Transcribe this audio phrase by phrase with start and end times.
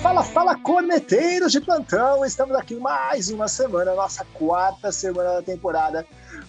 [0.00, 2.24] Fala, fala, corneteiros de plantão!
[2.24, 6.06] Estamos aqui mais uma semana, nossa quarta semana da temporada,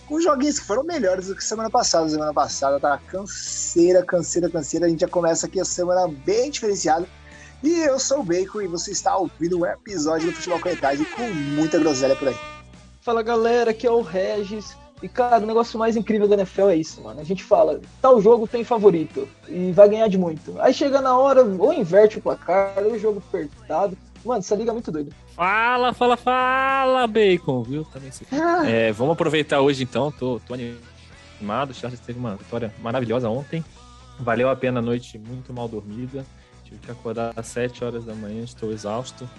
[0.07, 2.09] com joguinhos que foram melhores do que semana passada.
[2.09, 4.85] Semana passada tá canseira, canseira, canseira.
[4.85, 7.07] A gente já começa aqui a semana bem diferenciada.
[7.63, 11.23] E eu sou o Bacon e você está ouvindo um episódio do Futebol Corretagem com
[11.23, 12.37] muita groselha por aí.
[13.01, 14.75] Fala galera, aqui é o Regis.
[15.01, 17.19] E, cara, o negócio mais incrível da NFL é isso, mano.
[17.19, 20.59] A gente fala, tal jogo tem favorito e vai ganhar de muito.
[20.59, 23.97] Aí chega na hora, ou inverte o placar, ou o jogo apertado.
[24.23, 25.11] Mano, essa liga é muito doida.
[25.35, 27.85] Fala, fala, fala, Bacon, viu?
[27.85, 28.25] Também se...
[28.31, 28.67] Ah.
[28.67, 31.71] É, vamos aproveitar hoje então, tô, tô animado.
[31.71, 33.63] O Charles teve uma vitória maravilhosa ontem.
[34.17, 36.25] Valeu a pena a noite muito mal dormida.
[36.63, 39.29] Tive que acordar às 7 horas da manhã, estou exausto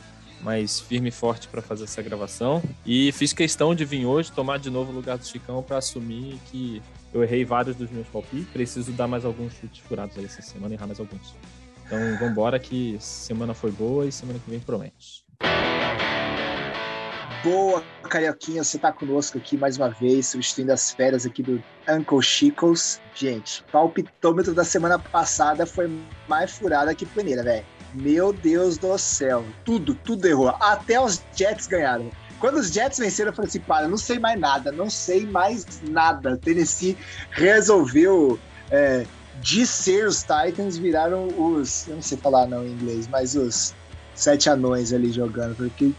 [0.41, 2.63] mas firme e forte para fazer essa gravação.
[2.85, 6.39] E fiz questão de vir hoje tomar de novo o lugar do Chicão para assumir
[6.51, 8.49] que eu errei vários dos meus palpites.
[8.53, 11.35] Preciso dar mais alguns chutes furados aí essa semana e errar mais alguns.
[11.87, 15.25] Então vamos embora que semana foi boa e semana que vem promete.
[17.45, 22.21] Boa, Carioquinha, você tá conosco aqui mais uma vez, substituindo as férias aqui do Uncle
[22.21, 23.00] Chicos.
[23.15, 25.89] Gente, palpitômetro da semana passada foi
[26.27, 27.65] mais furada que peneira, velho.
[27.97, 29.44] Meu Deus do céu.
[29.64, 30.55] Tudo, tudo errou.
[30.61, 32.11] Até os Jets ganharam.
[32.38, 35.66] Quando os Jets venceram, eu falei assim, para, não sei mais nada, não sei mais
[35.88, 36.36] nada.
[36.36, 36.97] Tennessee
[37.30, 38.38] resolveu
[38.70, 39.06] é,
[39.66, 43.75] ser os Titans, viraram os, eu não sei falar não em inglês, mas os
[44.14, 45.92] sete anões ali jogando, porque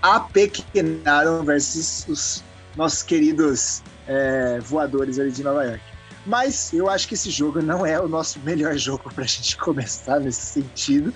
[0.00, 2.44] apequenaram versus os
[2.76, 5.91] nossos queridos é, voadores ali de Nova York.
[6.24, 9.56] Mas eu acho que esse jogo não é o nosso melhor jogo para a gente
[9.56, 11.12] começar nesse sentido.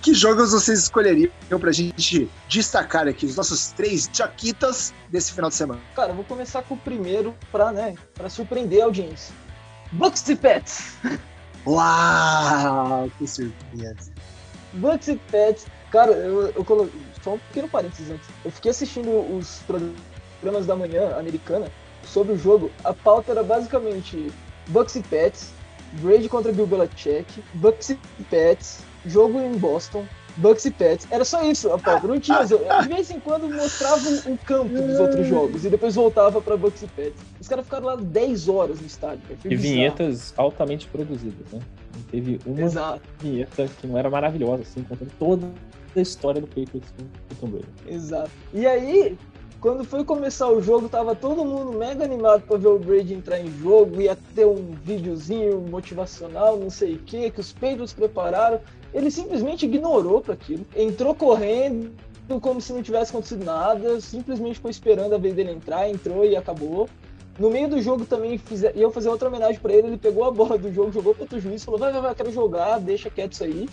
[0.00, 5.50] Que jogos vocês escolheriam para a gente destacar aqui os nossos três jaquitas desse final
[5.50, 5.80] de semana?
[5.94, 9.34] Cara, eu vou começar com o primeiro para né, pra surpreender a audiência.
[9.92, 10.96] Bucks e Pets!
[11.66, 14.10] Uau, que surpresa!
[14.72, 16.98] Bucks e Pets, cara, eu, eu coloquei.
[17.22, 18.26] Só um pequeno parênteses antes.
[18.42, 21.70] Eu fiquei assistindo os programas da manhã americana
[22.10, 24.30] sobre o jogo, a pauta era basicamente
[24.68, 25.52] Bucks e Pets,
[25.94, 27.98] Brady contra Bill Belichick, Bucks e
[28.28, 30.04] Pets, jogo em Boston,
[30.36, 31.06] Bucks e Pets.
[31.10, 32.06] Era só isso a pauta.
[32.06, 32.44] Não tinha.
[32.44, 36.82] De vez em quando mostrava o campo dos outros jogos e depois voltava para Bucks
[36.82, 37.20] e Pets.
[37.40, 39.22] Os caras ficaram lá 10 horas no estádio.
[39.30, 39.62] E bizarro.
[39.62, 41.60] vinhetas altamente produzidas, né?
[41.94, 43.02] Não teve uma Exato.
[43.18, 45.50] vinheta que não era maravilhosa, assim, contando toda
[45.96, 47.66] a história do Patriots com o Tom Brady.
[47.88, 48.30] Exato.
[48.54, 49.18] E aí,
[49.60, 53.38] quando foi começar o jogo, tava todo mundo mega animado para ver o Brady entrar
[53.38, 58.60] em jogo, ia ter um videozinho motivacional, não sei o que, que os Patriots prepararam.
[58.94, 61.92] Ele simplesmente ignorou para aquilo, entrou correndo
[62.40, 66.36] como se não tivesse acontecido nada, simplesmente ficou esperando a vez dele entrar, entrou e
[66.36, 66.88] acabou.
[67.38, 70.30] No meio do jogo também fiz, ia fazer outra homenagem para ele, ele pegou a
[70.30, 73.32] bola do jogo, jogou para outro juiz, falou: vai, vai, vai, quero jogar, deixa quieto
[73.32, 73.68] isso aí.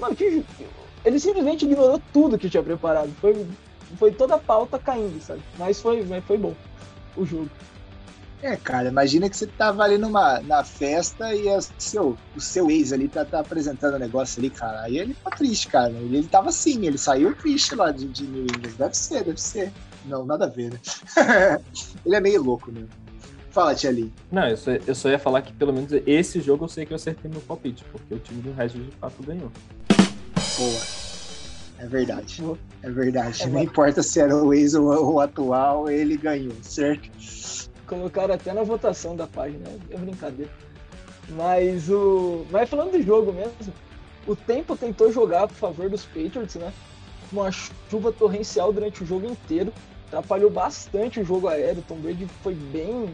[0.00, 0.44] Mano, que,
[1.04, 3.10] ele simplesmente ignorou tudo que tinha preparado.
[3.20, 3.46] Foi
[3.96, 5.42] foi toda a pauta caindo, sabe?
[5.58, 6.54] Mas foi, mas foi bom
[7.16, 7.50] o jogo.
[8.42, 12.68] É, cara, imagina que você tava ali numa na festa e a, seu, o seu
[12.72, 14.82] ex ali tá, tá apresentando o um negócio ali, cara.
[14.82, 15.90] Aí ele ficou triste, cara.
[15.92, 18.72] Ele, ele tava assim, ele saiu triste lá de, de New England.
[18.76, 19.72] Deve ser, deve ser.
[20.06, 20.80] Não, nada a ver, né?
[22.04, 22.84] ele é meio louco, né?
[23.52, 24.12] Fala, Tia Lee.
[24.30, 26.92] Não, eu só, eu só ia falar que pelo menos esse jogo eu sei que
[26.92, 29.52] eu acertei meu palpite, porque o time do Regis de fato ganhou.
[30.58, 31.11] Boa.
[31.82, 32.40] É verdade.
[32.80, 33.42] É verdade.
[33.42, 37.10] É Não importa se era o ex ou o atual, ele ganhou, certo?
[37.88, 40.50] Colocaram até na votação da página, é brincadeira.
[41.30, 42.46] Mas o.
[42.52, 43.52] Mas falando do jogo mesmo,
[44.28, 46.72] o tempo tentou jogar a favor dos Patriots, né?
[47.32, 49.72] Uma chuva torrencial durante o jogo inteiro.
[50.06, 51.82] Atrapalhou bastante o jogo aéreo.
[51.88, 53.12] Tom Brady foi bem,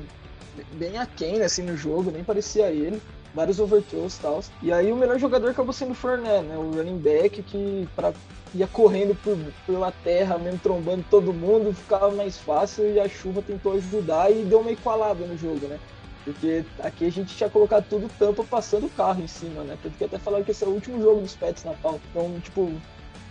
[0.75, 3.01] bem aquém assim, no jogo, nem parecia ele
[3.35, 4.41] vários overthrows e tal.
[4.63, 6.57] E aí o melhor jogador acabou sendo o Fournette, né?
[6.57, 8.13] O running back que para
[8.55, 9.37] ia correndo por,
[9.67, 14.45] pela terra, mesmo trombando todo mundo, ficava mais fácil e a chuva tentou ajudar e
[14.45, 15.79] deu uma equalada no jogo, né?
[16.25, 19.79] Porque aqui a gente tinha colocado tudo tampa passando o carro em cima, né?
[19.83, 22.01] Tanto que até falaram que esse é o último jogo dos Pets na pauta.
[22.11, 22.71] Então, tipo,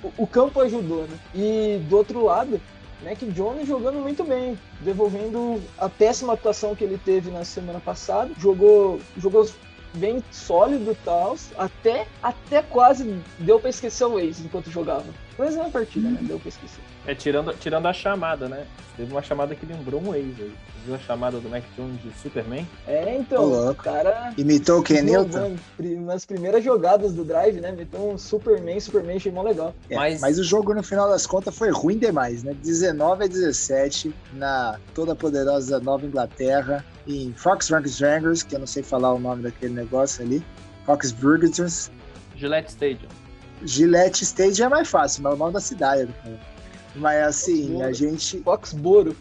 [0.03, 1.19] o, o campo ajudou, né?
[1.35, 2.59] E do outro lado,
[3.03, 8.31] Mac Jones jogando muito bem, devolvendo a péssima atuação que ele teve na semana passada.
[8.39, 9.47] Jogou, jogou
[9.97, 15.05] bem sólido e tal, até, até quase deu pra esquecer o Waze enquanto jogava.
[15.37, 16.19] Mas é uma partida, né?
[16.21, 16.79] Deu pra esquecer.
[17.05, 18.65] É, tirando, tirando a chamada, né?
[18.95, 20.53] Teve uma chamada que lembrou um Waze aí.
[20.85, 22.67] Viu a chamada do Mac Jones de Superman?
[22.87, 24.33] É, então, o cara...
[24.37, 25.57] Imitou o Ken Newton?
[25.99, 27.71] Nas primeiras jogadas do Drive, né?
[27.71, 29.75] Meteu um Superman, Superman, achei mó legal.
[29.89, 30.21] É, mas...
[30.21, 32.55] mas o jogo, no final das contas, foi ruim demais, né?
[32.63, 38.81] 19 a 17 na toda poderosa Nova Inglaterra em Fox Rangers, que eu não sei
[38.81, 40.43] falar o nome daquele negócio ali.
[40.85, 41.91] Fox Burgers.
[42.35, 43.26] Gillette Stadium.
[43.63, 46.11] Gillette Stage é mais fácil, mas o nome da cidade.
[46.23, 46.39] Cara.
[46.95, 47.85] Mas assim, Foxboro.
[47.85, 48.41] a gente.
[48.43, 49.17] Foxboro.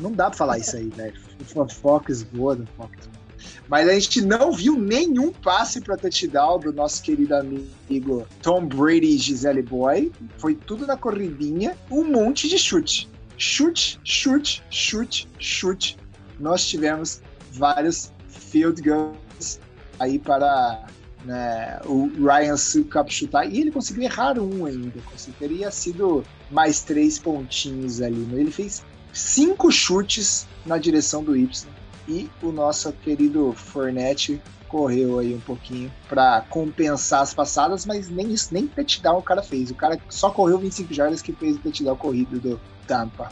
[0.00, 1.18] Não dá pra falar isso aí, velho.
[1.46, 3.22] Foxboro, Foxboro.
[3.68, 9.14] Mas a gente não viu nenhum passe para touchdown do nosso querido amigo Tom Brady
[9.14, 10.12] e Gisele Boy.
[10.36, 13.08] Foi tudo na corridinha, um monte de chute.
[13.38, 15.96] Chute, chute, chute, chute.
[16.38, 19.58] Nós tivemos vários field goals
[19.98, 20.86] aí para
[21.24, 23.46] né, o Ryan Sukup chutar.
[23.46, 25.00] E ele conseguiu errar um ainda.
[25.38, 28.26] Teria sido mais três pontinhos ali.
[28.32, 31.68] Ele fez cinco chutes na direção do Y
[32.08, 38.32] e o nosso querido Fornette correu aí um pouquinho para compensar as passadas, mas nem
[38.32, 39.70] isso, nem touchdown o cara fez.
[39.70, 43.28] O cara só correu 25 jardas que fez o touchdown corrido do Tampa.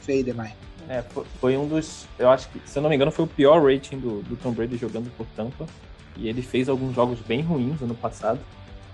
[0.00, 0.52] Feio demais.
[0.88, 1.04] É,
[1.40, 2.06] foi um dos.
[2.18, 4.52] Eu acho que, se eu não me engano, foi o pior rating do, do Tom
[4.52, 5.66] Brady jogando por Tampa.
[6.18, 8.40] E ele fez alguns jogos bem ruins ano passado.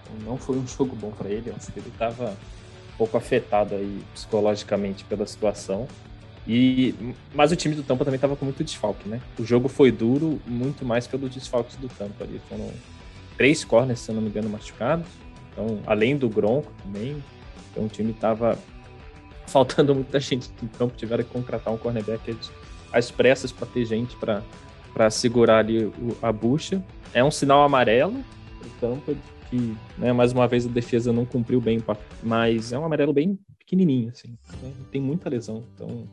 [0.03, 1.53] Então não foi um jogo bom para ele.
[1.56, 5.88] Acho que ele estava um pouco afetado aí psicologicamente pela situação.
[6.47, 6.94] E,
[7.35, 9.21] mas o time do Tampa também estava com muito desfalque, né?
[9.38, 12.41] O jogo foi duro, muito mais pelos desfalques do Tampa ali.
[12.50, 12.71] Foram
[13.37, 15.06] três corners, se eu não me engano, machucados.
[15.50, 17.23] Então, além do Gronco também.
[17.70, 18.59] Então, o time estava
[19.47, 20.94] faltando muita gente no campo.
[20.94, 22.37] Tiveram que contratar um cornerback
[22.93, 24.43] às pressas para ter gente para
[25.11, 25.93] segurar ali
[26.23, 26.82] a bucha.
[27.12, 28.25] É um sinal amarelo
[28.64, 29.14] o Tampa,
[29.50, 31.82] que, né, mais uma vez, a defesa não cumpriu bem,
[32.23, 34.37] mas é um amarelo bem pequenininho, assim.
[34.62, 34.73] Né?
[34.91, 36.08] Tem muita lesão, então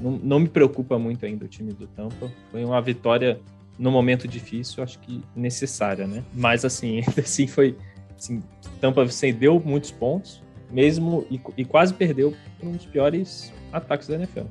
[0.00, 2.30] não, não me preocupa muito ainda o time do Tampa.
[2.50, 3.40] Foi uma vitória
[3.78, 6.24] no momento difícil, acho que necessária, né?
[6.32, 7.76] Mas assim, assim foi.
[8.16, 8.42] Assim,
[8.80, 14.44] Tampa cedeu muitos pontos, mesmo e, e quase perdeu um dos piores ataques da NFL,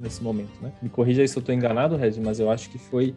[0.00, 0.72] nesse momento, né?
[0.80, 3.14] Me corrija aí se eu estou enganado, Regis, mas eu acho que foi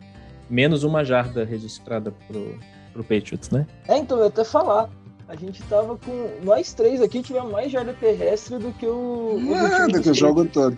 [0.49, 2.59] menos uma jarda registrada pro,
[2.91, 3.65] pro Patriots, né?
[3.87, 4.89] É, então, eu até falar.
[5.27, 6.29] A gente tava com.
[6.43, 9.39] Nós três aqui tivemos mais jarda terrestre do que o.
[9.55, 10.77] É, do que o jogo todo.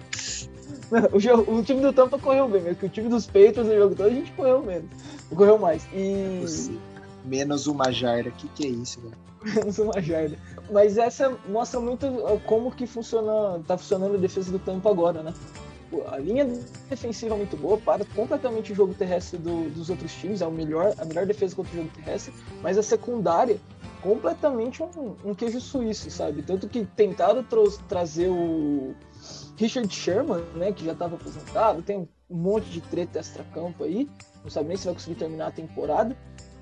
[1.11, 3.95] O, o, time do Tampa correu bem, mas que o time dos Patriots no jogo
[3.95, 4.89] todo a gente correu menos.
[5.35, 5.85] Correu mais.
[5.91, 6.79] E.
[7.25, 9.15] Menos uma jarda, o que, que é isso, velho?
[9.55, 10.37] Menos uma jarda.
[10.71, 12.07] Mas essa mostra muito
[12.45, 15.33] como que funciona, tá funcionando a defesa do Tampa agora, né?
[16.07, 16.45] A linha
[16.89, 20.51] defensiva é muito boa, para completamente o jogo terrestre do, dos outros times, é o
[20.51, 23.59] melhor, a melhor defesa contra o jogo terrestre, mas a secundária
[24.01, 26.43] completamente um, um queijo suíço, sabe?
[26.43, 27.43] Tanto que tentaram
[27.87, 28.93] trazer o
[29.57, 34.07] Richard Sherman, né, que já estava aposentado, tem um monte de treta extra-campo aí,
[34.43, 36.15] não sabe nem se vai conseguir terminar a temporada,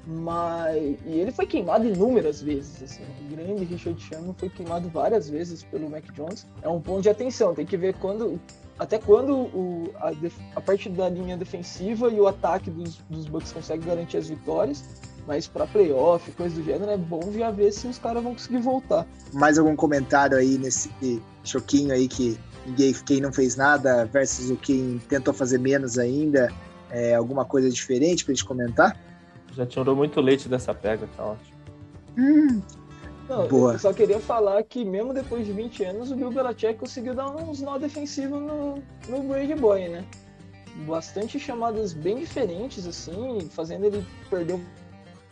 [0.06, 5.29] mas e ele foi queimado inúmeras vezes, assim, o grande Richard Sherman foi queimado várias
[5.29, 6.45] vezes pelo Mac Jones.
[6.62, 8.39] É um ponto de atenção, tem que ver quando
[8.77, 10.11] até quando o, a,
[10.55, 14.83] a parte da linha defensiva e o ataque dos, dos Bucks consegue garantir as vitórias,
[15.27, 18.59] mas para playoff, coisa do gênero, é bom já ver se os caras vão conseguir
[18.59, 19.05] voltar.
[19.31, 20.89] Mais algum comentário aí nesse
[21.43, 26.51] choquinho aí que ninguém, quem não fez nada versus o quem tentou fazer menos ainda?
[26.89, 28.99] É, alguma coisa diferente pra gente comentar?
[29.53, 31.57] Já tirou muito leite dessa pega, tá ótimo.
[32.17, 32.61] Hum,
[33.27, 33.73] não, Boa.
[33.73, 37.29] eu só queria falar que mesmo depois de 20 anos, o Bill Belichick conseguiu dar
[37.29, 40.05] uns nó defensivos no, no Brady Boy, né?
[40.87, 44.59] Bastante chamadas bem diferentes, assim, fazendo ele perder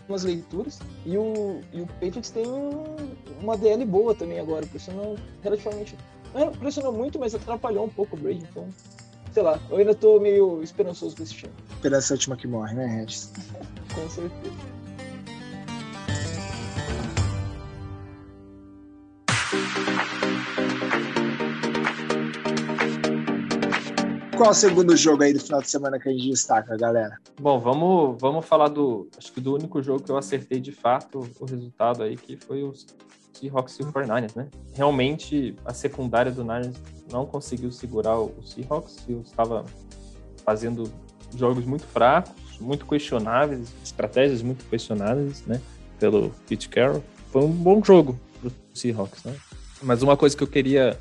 [0.07, 0.79] umas leituras.
[1.05, 2.95] E o, e o Patriots tem um,
[3.41, 5.97] uma DL boa também agora, pressionou relativamente.
[6.33, 8.69] Não pressionou muito, mas atrapalhou um pouco o Brady, então.
[9.33, 11.53] Sei lá, eu ainda tô meio esperançoso com esse time.
[11.71, 13.31] Esperança é a última que morre, né, Regis?
[13.93, 14.80] com certeza.
[24.41, 27.19] Qual é o segundo jogo aí do final de semana que a gente destaca, galera?
[27.39, 29.07] Bom, vamos, vamos falar do.
[29.15, 32.63] Acho que do único jogo que eu acertei de fato o resultado aí, que foi
[32.63, 32.73] o
[33.33, 34.47] Seahawks e o 49ers, né?
[34.73, 36.75] Realmente a secundária do Niners
[37.11, 39.63] não conseguiu segurar o Seahawks, e estava
[40.43, 40.91] fazendo
[41.35, 45.61] jogos muito fracos, muito questionáveis, estratégias muito questionáveis, né?
[45.99, 47.03] Pelo Pete Carroll.
[47.31, 49.35] Foi um bom jogo pro Seahawks, né?
[49.83, 50.97] Mas uma coisa que eu queria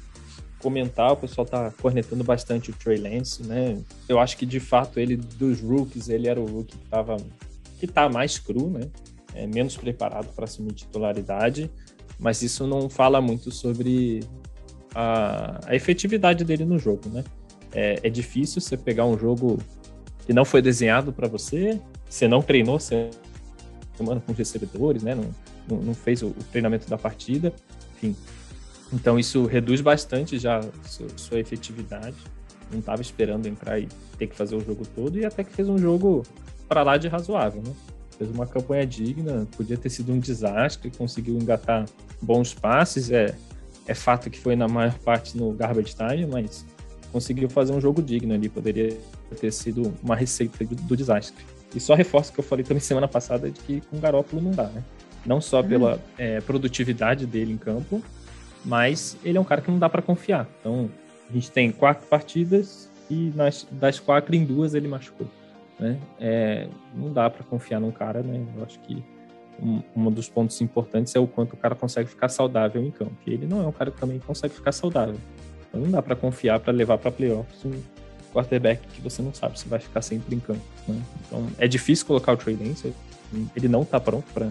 [0.60, 3.78] comentar, o pessoal tá cornetando bastante o Trey Lance, né?
[4.08, 7.16] Eu acho que de fato ele dos rookies, ele era o rookie que tava
[7.78, 8.82] que tá mais cru, né?
[9.34, 11.70] É, menos preparado para assumir titularidade,
[12.18, 14.20] mas isso não fala muito sobre
[14.94, 17.24] a, a efetividade dele no jogo, né?
[17.72, 19.58] É, é, difícil você pegar um jogo
[20.26, 25.14] que não foi desenhado para você, você não treinou semana com os recebedores, né?
[25.14, 25.30] Não,
[25.68, 27.52] não, não fez o, o treinamento da partida,
[27.94, 28.16] enfim,
[28.92, 30.60] então isso reduz bastante já
[31.16, 32.16] sua efetividade.
[32.70, 35.68] Não estava esperando entrar e ter que fazer o jogo todo e até que fez
[35.68, 36.22] um jogo
[36.68, 37.72] para lá de razoável, né?
[38.20, 41.86] fez uma campanha digna, podia ter sido um desastre, conseguiu engatar
[42.20, 43.34] bons passes, é,
[43.86, 46.66] é fato que foi na maior parte no garbage time, mas
[47.10, 48.94] conseguiu fazer um jogo digno ali, poderia
[49.40, 51.42] ter sido uma receita do, do desastre.
[51.74, 54.42] E só reforço o que eu falei também semana passada de que com o Garópolo
[54.42, 54.84] não dá, né?
[55.24, 56.00] Não só pela uhum.
[56.18, 58.02] é, produtividade dele em campo,
[58.64, 60.46] mas ele é um cara que não dá para confiar.
[60.60, 60.90] Então,
[61.28, 65.26] a gente tem quatro partidas e nas, das quatro em duas ele machucou.
[65.78, 65.98] Né?
[66.20, 68.44] É, não dá para confiar num cara, né?
[68.56, 69.02] Eu acho que
[69.62, 73.16] um, um, dos pontos importantes é o quanto o cara consegue ficar saudável em campo.
[73.26, 75.16] E ele não é um cara que também consegue ficar saudável.
[75.68, 77.72] Então não dá para confiar para levar para playoffs um
[78.32, 80.60] quarterback que você não sabe se vai ficar sempre em campo.
[80.86, 81.00] Né?
[81.26, 82.92] Então é difícil colocar o Trey Lance.
[83.56, 84.50] Ele não está pronto para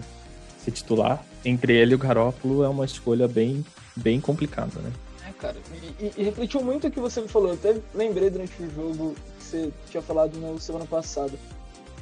[0.64, 1.24] ser titular.
[1.44, 3.64] Entre ele e o Garoppolo é uma escolha bem,
[3.96, 4.92] bem complicada, né?
[5.28, 5.56] É, cara.
[5.98, 7.48] E, e, refletiu muito o que você me falou.
[7.48, 11.32] Eu até lembrei durante o jogo que você tinha falado na semana passada.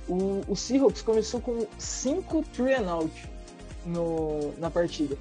[0.09, 3.13] O, o Seahawks começou com 5 three and out
[3.87, 5.17] no, na partida.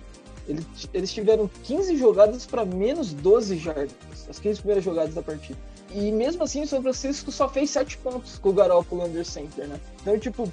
[0.48, 3.96] Eles, eles tiveram 15 jogadas para menos 12 jardas,
[4.30, 5.60] as 15 primeiras jogadas da partida.
[5.94, 9.68] E mesmo assim, o São Francisco só fez 7 pontos com o Garoppolo under center,
[9.68, 9.80] né?
[10.02, 10.52] Então, tipo,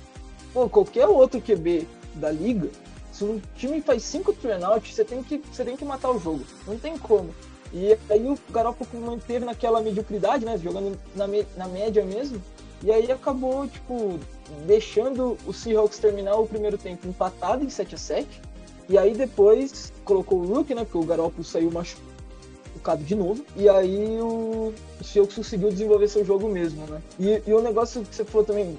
[0.53, 2.71] pô, qualquer outro QB da liga,
[3.15, 6.45] se um time faz 5 turnout, você tem que você tem que matar o jogo.
[6.67, 7.33] Não tem como.
[7.73, 10.59] E aí o Garoppolo manteve naquela mediocridade, né?
[10.59, 12.43] Jogando na, na média mesmo.
[12.83, 14.19] E aí acabou, tipo,
[14.67, 18.43] deixando o Seahawks terminar o primeiro tempo empatado em 7 a 7
[18.89, 20.83] E aí depois colocou o Rook, né?
[20.85, 23.45] Porque o Garoppolo saiu machucado de novo.
[23.57, 27.01] E aí o, o Seahawks conseguiu desenvolver seu jogo mesmo, né?
[27.19, 28.77] E, e o negócio que você falou também,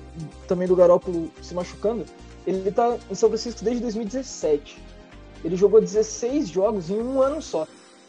[0.47, 2.05] também do Garoppolo se machucando,
[2.45, 4.81] ele tá em São Francisco desde 2017.
[5.43, 7.67] Ele jogou 16 jogos em um ano só.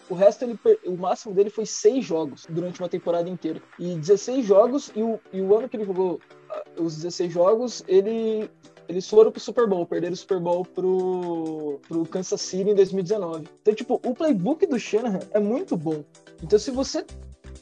[0.08, 3.60] O resto, ele, o máximo dele foi 6 jogos durante uma temporada inteira.
[3.78, 7.82] E 16 jogos, e o, e o ano que ele jogou ah, os 16 jogos,
[7.88, 8.48] ele,
[8.88, 13.48] eles foram pro Super Bowl, perderam o Super Bowl pro, pro Kansas City em 2019.
[13.62, 16.04] Então, tipo, o playbook do Shanahan é muito bom.
[16.40, 17.04] Então, se você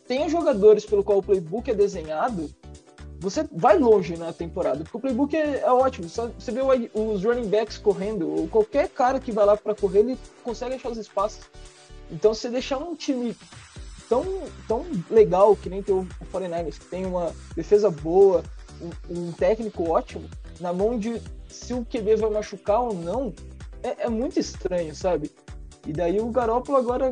[0.06, 2.50] tem jogadores pelo qual o playbook é desenhado,
[3.24, 6.06] você vai longe na temporada, porque o playbook é, é ótimo.
[6.08, 6.60] Você vê
[6.92, 10.90] os running backs correndo, ou qualquer cara que vai lá para correr, ele consegue achar
[10.90, 11.40] os espaços.
[12.10, 13.34] Então, você deixar um time
[14.10, 14.24] tão,
[14.68, 18.44] tão legal que nem tem o 49ers, que tem uma defesa boa,
[18.78, 20.28] um, um técnico ótimo,
[20.60, 23.32] na mão de se o QB vai machucar ou não,
[23.82, 25.30] é, é muito estranho, sabe?
[25.86, 27.10] E daí o Garoppolo agora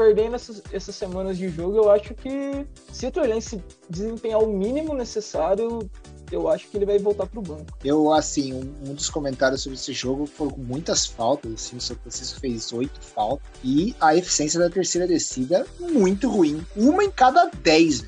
[0.00, 4.50] perdendo essas, essas semanas de jogo, eu acho que se o Trey se desempenhar o
[4.50, 5.90] mínimo necessário,
[6.32, 7.66] eu acho que ele vai voltar para o banco.
[7.84, 11.80] Eu, assim, um, um, dos comentários sobre esse jogo foram com muitas faltas, assim, o
[11.82, 16.64] São Francisco fez oito faltas, e a eficiência da terceira descida muito ruim.
[16.74, 18.02] Uma em cada dez,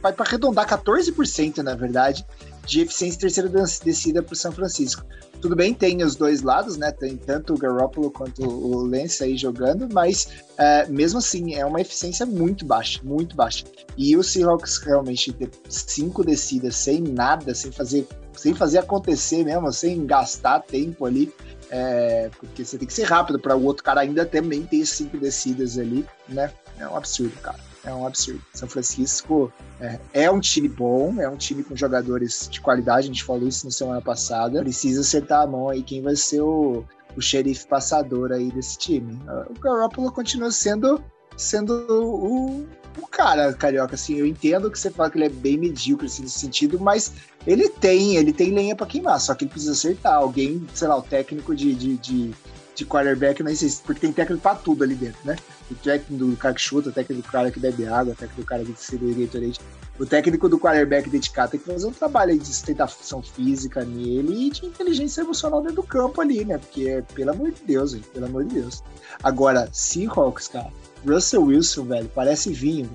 [0.00, 2.24] vai para arredondar 14%, na verdade,
[2.64, 3.50] de eficiência terceira
[3.84, 5.04] descida para o São Francisco.
[5.40, 6.90] Tudo bem, tem os dois lados, né?
[6.90, 11.80] Tem tanto o Garoppolo quanto o Lance aí jogando, mas é, mesmo assim é uma
[11.80, 13.64] eficiência muito baixa, muito baixa.
[13.96, 19.70] E o Seahawks realmente ter cinco descidas sem nada, sem fazer, sem fazer acontecer mesmo,
[19.72, 21.32] sem gastar tempo ali,
[21.70, 25.18] é, porque você tem que ser rápido para o outro cara ainda também ter cinco
[25.18, 26.50] descidas ali, né?
[26.78, 28.42] É um absurdo, cara é um absurdo.
[28.52, 29.50] São Francisco
[29.80, 33.48] é, é, um time bom, é um time com jogadores de qualidade, a gente falou
[33.48, 34.60] isso na semana passada.
[34.60, 36.84] Precisa acertar a mão aí quem vai ser o,
[37.16, 39.18] o xerife passador aí desse time.
[39.48, 41.02] O Garoppolo continua sendo,
[41.36, 42.66] sendo o,
[43.00, 43.94] o cara, carioca.
[43.94, 47.12] Assim, eu entendo que você fala que ele é bem medíocre assim, nesse sentido, mas
[47.46, 50.14] ele tem, ele tem lenha para queimar, só que ele precisa acertar.
[50.14, 52.34] Alguém, sei lá, o técnico de, de, de
[52.76, 55.36] de quarterback, sei porque tem técnico pra tudo ali dentro, né?
[55.70, 58.42] O técnico do cara que chuta, o técnico do cara que bebe água, o técnico
[58.42, 59.60] do cara que distribui Gatorade.
[59.98, 64.50] O técnico do quarterback dedicado tem que fazer um trabalho de sustentação física nele e
[64.50, 66.58] de inteligência emocional dentro do campo ali, né?
[66.58, 68.82] Porque, pelo amor de Deus, pelo amor de Deus.
[69.22, 70.70] Agora, Seahawks, cara,
[71.06, 72.90] Russell Wilson, velho, parece vinho.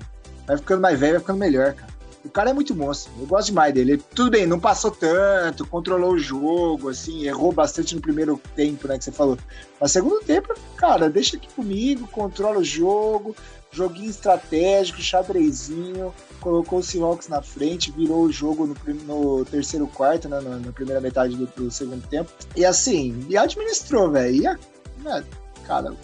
[0.46, 1.92] Vai ficando mais velho, vai ficando melhor, cara.
[2.24, 3.12] O cara é muito monstro.
[3.18, 4.02] Eu gosto demais dele.
[4.14, 8.96] Tudo bem, não passou tanto, controlou o jogo, assim, errou bastante no primeiro tempo, né,
[8.96, 9.36] que você falou.
[9.80, 13.34] Mas segundo tempo, cara, deixa aqui comigo, controla o jogo,
[13.72, 20.28] joguinho estratégico, xadrezinho, colocou o Seahawks na frente, virou o jogo no, no terceiro quarto,
[20.28, 22.30] né, na, na primeira metade do, do, segundo tempo.
[22.54, 24.36] E assim, e administrou, velho.
[24.36, 25.24] E, né,
[25.66, 25.94] cara,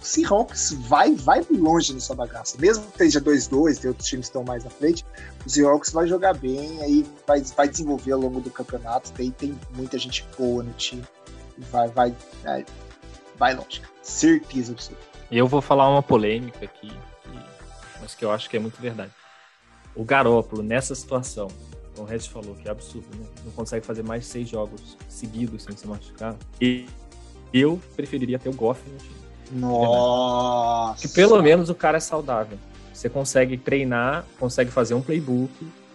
[0.00, 2.56] Seahawks vai, vai longe nessa bagaça.
[2.60, 5.04] Mesmo que esteja 2-2, tem outros times que estão mais na frente,
[5.44, 9.12] o Seahawks vai jogar bem, aí vai, vai desenvolver ao longo do campeonato.
[9.12, 11.04] Tem, tem muita gente boa no time.
[11.70, 12.66] Vai, vai, vai,
[13.36, 13.82] vai longe.
[14.02, 15.04] Certeza absoluta.
[15.30, 16.92] Eu vou falar uma polêmica aqui,
[18.00, 19.10] mas que eu acho que é muito verdade.
[19.96, 21.48] O Garópolo, nessa situação,
[21.96, 23.26] o Regis falou, que é absurdo, né?
[23.44, 26.36] Não consegue fazer mais seis jogos seguidos sem se machucar.
[26.60, 26.86] E
[27.54, 29.14] eu preferiria ter o Goff no time.
[29.52, 31.06] Nossa!
[31.06, 32.58] Que pelo menos o cara é saudável.
[32.92, 35.52] Você consegue treinar, consegue fazer um playbook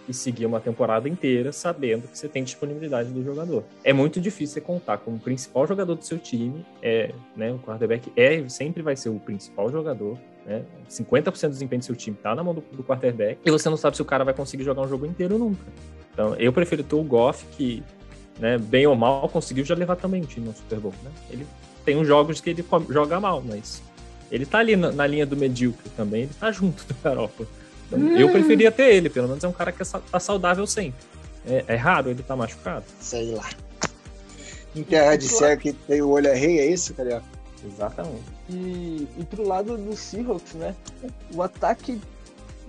[0.07, 3.63] e seguir uma temporada inteira sabendo que você tem disponibilidade do jogador.
[3.83, 7.59] É muito difícil você contar como o principal jogador do seu time, é, né, o
[7.59, 10.63] quarterback é sempre vai ser o principal jogador, né?
[10.89, 13.77] 50% do desempenho do seu time tá na mão do, do quarterback e você não
[13.77, 15.61] sabe se o cara vai conseguir jogar um jogo inteiro nunca.
[16.11, 17.83] Então, eu prefiro ter o Goff que,
[18.39, 21.11] né, bem ou mal conseguiu já levar também o time no Super Bowl, né?
[21.29, 21.45] Ele
[21.85, 23.81] tem uns jogos que ele joga mal, mas
[24.31, 27.49] ele tá ali na, na linha do medíocre também, ele tá junto do Garoppolo.
[27.91, 28.17] Hum.
[28.17, 30.99] Eu preferia ter ele, pelo menos é um cara que tá saudável sempre.
[31.45, 32.85] É, é raro ele tá machucado?
[32.99, 33.49] Sei lá.
[34.75, 37.25] Em terra de céu que tem o olho é rei, é isso, Carioca?
[37.65, 38.23] Exatamente.
[38.49, 40.75] E, e pro lado do Seahawks, né?
[41.33, 41.99] O ataque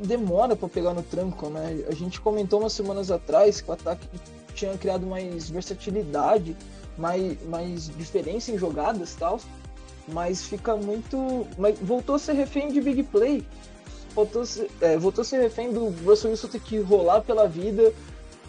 [0.00, 1.84] demora para pegar no tranco, né?
[1.88, 4.08] A gente comentou umas semanas atrás que o ataque
[4.54, 6.56] tinha criado mais versatilidade,
[6.98, 9.40] mais, mais diferença em jogadas e tal,
[10.08, 11.46] mas fica muito.
[11.56, 13.44] Mas voltou a ser refém de big play
[14.14, 14.42] voltou,
[14.80, 17.92] é, voltou a ser refém do Russell Wilson ter que rolar pela vida,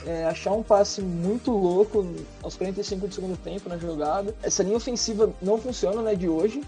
[0.06, 2.06] é, achar um passe muito louco
[2.42, 4.36] aos 45 do segundo tempo na jogada.
[4.42, 6.62] Essa linha ofensiva não funciona, né, de hoje.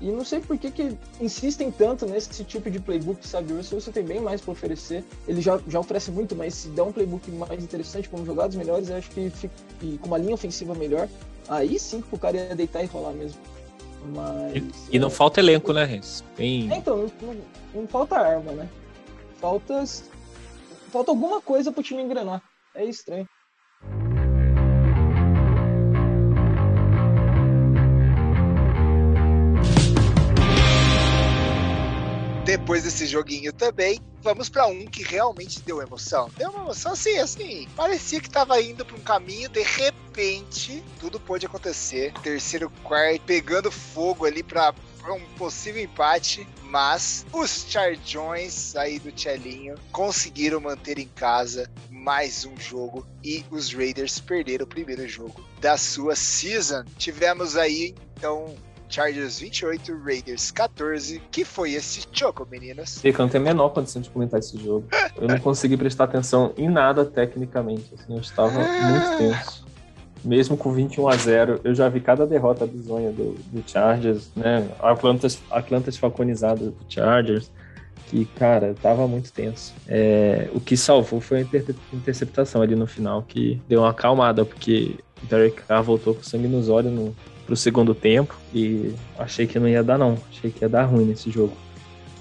[0.00, 3.52] E não sei por que, que insistem tanto nesse tipo de playbook, sabe?
[3.52, 5.04] O Russell tem bem mais para oferecer.
[5.26, 8.88] Ele já, já oferece muito, mas se der um playbook mais interessante, com jogadas melhores,
[8.88, 11.08] eu acho que fica, e com uma linha ofensiva melhor,
[11.48, 13.40] aí sim que o cara ia deitar e rolar mesmo.
[14.14, 14.54] Mas.
[14.88, 16.22] E, e não é, falta elenco, né, Renz?
[16.36, 16.72] Tem...
[16.72, 17.36] É, então, não, não,
[17.74, 18.68] não, falta arma, né?
[19.40, 19.84] Falta.
[20.92, 22.42] Falta alguma coisa pro time engrenar.
[22.74, 23.28] É estranho.
[32.68, 36.30] Depois desse joguinho também, vamos para um que realmente deu emoção.
[36.36, 37.66] Deu uma emoção assim, assim.
[37.74, 42.12] Parecia que tava indo para um caminho, de repente, tudo pôde acontecer.
[42.22, 44.74] Terceiro quarto, pegando fogo ali para
[45.08, 52.54] um possível empate, mas os Chargões aí do Tchelinho conseguiram manter em casa mais um
[52.58, 56.84] jogo e os Raiders perderam o primeiro jogo da sua season.
[56.98, 58.54] Tivemos aí então
[58.88, 61.22] Chargers 28, Raiders 14.
[61.30, 63.04] Que foi esse choco, meninas?
[63.04, 64.86] Eu não tenho a menor condição de comentar esse jogo.
[65.16, 67.94] Eu não consegui prestar atenção em nada tecnicamente.
[67.94, 69.66] Assim, eu estava muito tenso.
[70.24, 74.68] Mesmo com 21 a 0, eu já vi cada derrota bizonha do, do Chargers, né?
[74.80, 77.50] Atlantas, Atlantas falconizadas do Chargers
[78.08, 79.74] que, cara, tava muito tenso.
[79.86, 84.44] É, o que salvou foi a inter interceptação ali no final, que deu uma acalmada,
[84.44, 87.14] porque Derek Carr voltou com sangue nos olhos no,
[87.48, 91.06] pro segundo tempo e achei que não ia dar não, achei que ia dar ruim
[91.06, 91.56] nesse jogo.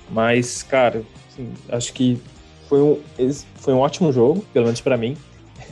[0.09, 2.17] Mas, cara, assim, acho que
[2.69, 2.97] foi um,
[3.55, 5.17] foi um ótimo jogo, pelo menos para mim.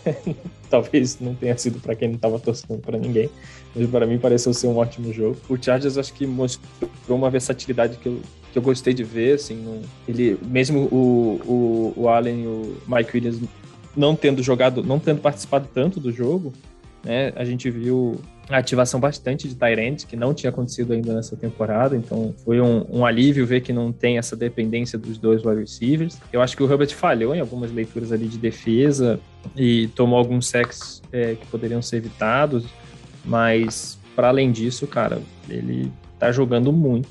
[0.69, 3.29] Talvez não tenha sido para quem não tava torcendo para ninguém,
[3.73, 5.37] mas para mim pareceu ser um ótimo jogo.
[5.47, 8.19] O Chargers acho que mostrou uma versatilidade que eu,
[8.51, 13.11] que eu gostei de ver, assim, ele mesmo o, o, o Allen e o Mike
[13.13, 13.39] Williams
[13.95, 16.51] não tendo jogado, não tendo participado tanto do jogo,
[17.05, 17.31] né?
[17.35, 21.95] A gente viu a ativação bastante de Tyrant, que não tinha acontecido ainda nessa temporada,
[21.95, 26.19] então foi um, um, alívio ver que não tem essa dependência dos dois wide receivers.
[26.31, 29.19] Eu acho que o Herbert falhou em algumas leituras ali de defesa
[29.55, 32.65] e tomou alguns sacks é, que poderiam ser evitados,
[33.23, 37.09] mas para além disso, cara, ele tá jogando muito,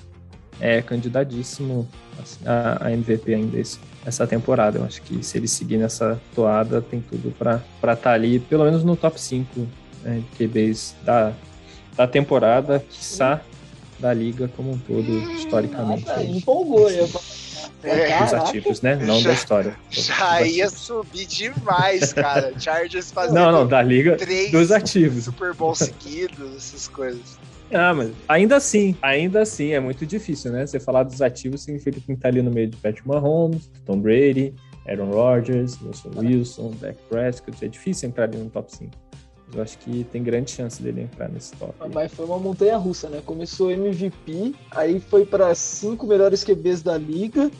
[0.61, 1.89] é candidatíssimo
[2.21, 4.79] assim, a, a MVP ainda esse, essa temporada.
[4.79, 8.65] Eu acho que se ele seguir nessa toada, tem tudo para estar tá ali, pelo
[8.65, 9.67] menos no top 5
[10.05, 11.33] né, QBs da,
[11.97, 13.41] da temporada, quiçá
[13.99, 16.05] da liga como um todo, historicamente.
[16.11, 17.09] Ah, empolgou, eu...
[17.83, 18.97] É, Os ativos, né?
[18.97, 19.77] Não já, da história.
[19.91, 22.53] Já ia subir demais, cara.
[22.59, 23.35] Chargers fazendo.
[23.35, 25.25] Não, não, da liga três dos ativos.
[25.25, 27.39] Super Bowl seguidos, essas coisas.
[27.73, 30.67] Ah, mas ainda assim, ainda assim, é muito difícil, né?
[30.67, 34.55] Você falar dos ativos significa que tá ali no meio de Patrick Mahomes, Tom Brady,
[34.87, 37.65] Aaron Rodgers, Wilson Wilson, Dak Prescott.
[37.65, 38.91] É difícil entrar ali no top 5.
[39.53, 41.75] Eu acho que tem grande chance dele entrar nesse top.
[41.93, 43.23] Mas foi uma montanha russa, né?
[43.25, 47.51] Começou MVP, aí foi para cinco melhores QBs da liga,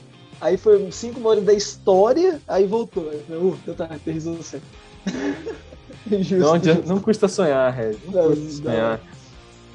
[0.41, 3.05] aí foi cinco melhores da história, aí voltou.
[3.05, 4.65] Uh, então tá, aterrizou certo.
[6.07, 7.97] não, não custa sonhar, Red.
[8.07, 9.01] Não, não custa sonhar.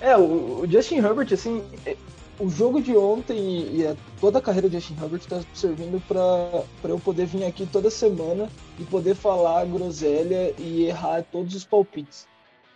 [0.02, 1.62] É, o, o Justin Herbert, assim,
[2.40, 7.00] o jogo de ontem e, toda a carreira de Justin Herbert está servindo para eu
[7.00, 8.50] poder vir aqui toda semana
[8.80, 12.28] e poder falar groselha e errar todos os palpites.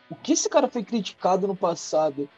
[0.10, 2.30] O que esse cara foi criticado no passado,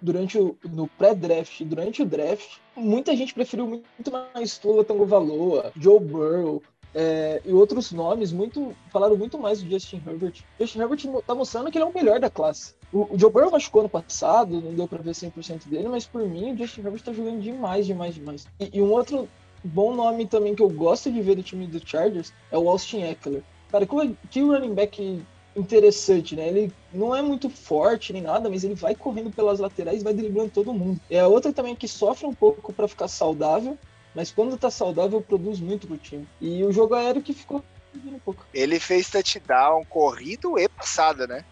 [0.00, 5.72] durante o no pré-draft, durante o draft, muita gente preferiu muito mais Tua Tango Valoa,
[5.74, 6.62] Joe Burrow,
[6.94, 10.42] É, e outros nomes muito falaram muito mais do Justin Herbert.
[10.60, 12.74] Justin Herbert tá mostrando que ele é o melhor da classe.
[12.92, 16.22] O, o Joe Burrow machucou no passado, não deu pra ver 100% dele, mas por
[16.22, 18.46] mim o Justin Herbert tá jogando demais, demais, demais.
[18.60, 19.28] E, e, um outro
[19.64, 23.02] bom nome também que eu gosto de ver do time do Chargers é o Austin
[23.02, 23.42] Eckler.
[23.70, 23.86] Cara,
[24.30, 25.24] que running back
[25.56, 26.48] interessante, né?
[26.48, 30.50] Ele não é muito forte nem nada, mas ele vai correndo pelas laterais vai driblando
[30.50, 31.00] todo mundo.
[31.08, 33.78] É outra também que sofre um pouco para ficar saudável,
[34.14, 36.26] mas quando tá saudável produz muito pro time.
[36.40, 38.44] E o jogo aéreo que ficou um pouco.
[38.52, 41.44] Ele fez touchdown corrido e passado, né?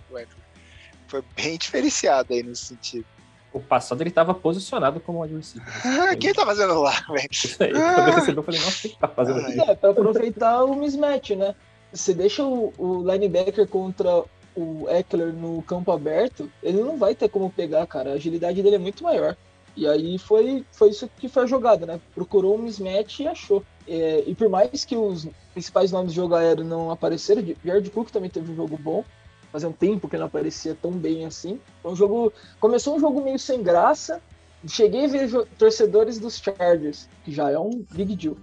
[1.07, 3.05] Foi bem diferenciado aí nesse sentido.
[3.53, 5.70] O passado ele tava posicionado como adversário.
[5.85, 7.29] Ah, quem tá fazendo lá, velho?
[7.31, 7.72] Isso aí.
[8.14, 9.61] Recebeu, eu falei, nossa, o que tá fazendo aqui?
[9.61, 11.55] É, pra aproveitar o mismatch, né?
[11.92, 17.29] Você deixa o, o linebacker contra o Eckler no campo aberto, ele não vai ter
[17.29, 18.11] como pegar, cara.
[18.11, 19.37] A agilidade dele é muito maior.
[19.77, 22.01] E aí foi, foi isso que foi a jogada, né?
[22.15, 23.65] Procurou um mismatch e achou.
[23.89, 28.11] É, e por mais que os principais nomes do jogo aéreo não apareceram, Jared Cook
[28.11, 29.05] também teve um jogo bom.
[29.51, 31.61] Fazia um tempo que não aparecia tão bem assim.
[31.83, 32.33] Foi um jogo.
[32.59, 34.21] Começou um jogo meio sem graça.
[34.67, 38.37] Cheguei a ver torcedores dos Chargers, que já é um big deal.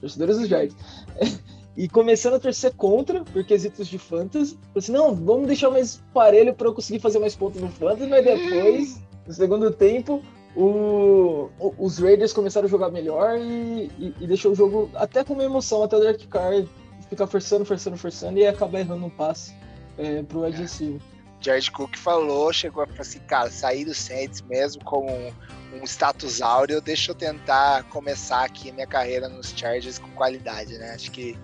[0.00, 0.76] Torcedores dos Chargers.
[1.76, 4.54] e começando a torcer contra por quesitos de fantasy.
[4.54, 8.06] Falei assim, não, vamos deixar mais parelho para eu conseguir fazer mais pontos no fantasy,
[8.06, 10.22] mas depois, no segundo tempo,
[10.56, 15.34] o, os Raiders começaram a jogar melhor e, e, e, deixou o jogo até com
[15.34, 16.64] uma emoção, até o Derek Carr
[17.10, 19.54] ficar forçando, forçando, forçando e acabar errando um passe
[19.98, 21.00] é, pro adversário.
[21.40, 25.32] George Cook falou, chegou a falar assim, cara, sair do Saints mesmo com um,
[25.80, 30.92] um status áureo, deixa eu tentar começar aqui minha carreira nos Chargers com qualidade, né?
[30.92, 31.38] Acho que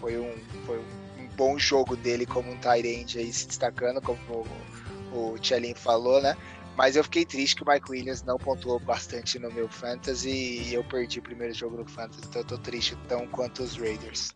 [0.00, 0.32] foi um,
[0.64, 4.18] foi um bom jogo dele como um tight aí se destacando, como
[5.12, 6.36] o, o Tchelin falou, né?
[6.76, 10.74] Mas eu fiquei triste que o Mike Williams não pontuou bastante no meu Fantasy e
[10.74, 14.34] eu perdi o primeiro jogo no Fantasy, então eu tô triste tão quanto os Raiders.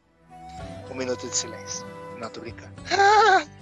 [0.90, 1.86] Um minuto de silêncio.
[2.18, 2.72] Não, tô brincando.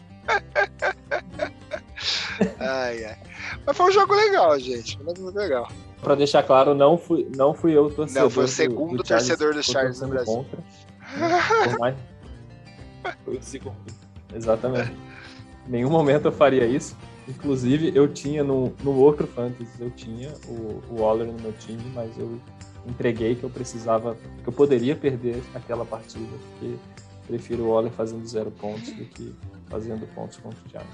[2.58, 3.18] ai, ai.
[3.64, 4.96] Mas foi um jogo legal, gente.
[4.98, 5.68] Foi um jogo legal.
[6.00, 8.22] Pra deixar claro, não fui, não fui eu o torcedor.
[8.22, 10.34] Não, foi o segundo do, do torcedor do Charles no Brasil.
[10.34, 10.58] Contra.
[11.78, 11.96] mais...
[13.24, 13.76] Foi o segundo.
[14.34, 14.90] Exatamente.
[15.66, 16.96] Em nenhum momento eu faria isso.
[17.26, 21.82] Inclusive, eu tinha no, no outro Fantasy, eu tinha o, o Waller no meu time,
[21.94, 22.38] mas eu
[22.86, 26.74] entreguei que eu precisava, que eu poderia perder aquela partida, porque
[27.26, 29.34] prefiro o Waller fazendo zero pontos do que
[29.68, 30.88] fazendo pontos contra o Thiago.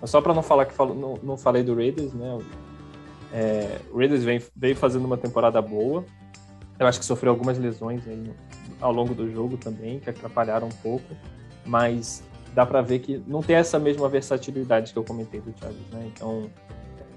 [0.00, 2.38] Mas só para não falar que falo, não, não falei do Raiders, né?
[3.32, 6.04] É, o Raiders vem, veio fazendo uma temporada boa.
[6.78, 8.32] Eu acho que sofreu algumas lesões aí
[8.80, 11.14] ao longo do jogo também, que atrapalharam um pouco,
[11.64, 15.88] mas dá para ver que não tem essa mesma versatilidade que eu comentei do Chargers,
[15.90, 16.10] né?
[16.14, 16.50] Então,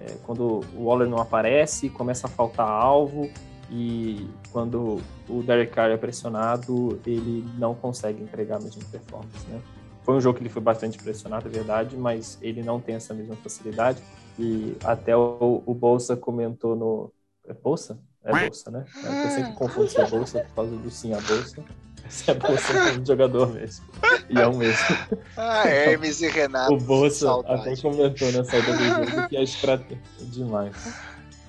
[0.01, 3.29] é, quando o Waller não aparece, começa a faltar alvo
[3.69, 9.61] e quando o Derek Carr é pressionado, ele não consegue entregar a mesma performance, né?
[10.03, 13.13] Foi um jogo que ele foi bastante pressionado, é verdade, mas ele não tem essa
[13.13, 14.01] mesma facilidade.
[14.37, 17.11] E até o, o Bolsa comentou no.
[17.47, 17.97] É Bolsa?
[18.23, 18.85] É Bolsa, né?
[18.95, 21.63] Eu sempre confundo se é Bolsa por causa do sim a Bolsa.
[22.09, 23.85] Se é Bolsa é um jogador mesmo.
[24.29, 24.97] E é um mesmo.
[25.37, 26.73] Ah, Hermes e Renato.
[26.73, 30.75] O Bolsa até comentou na saída do jogo que é estratégia demais.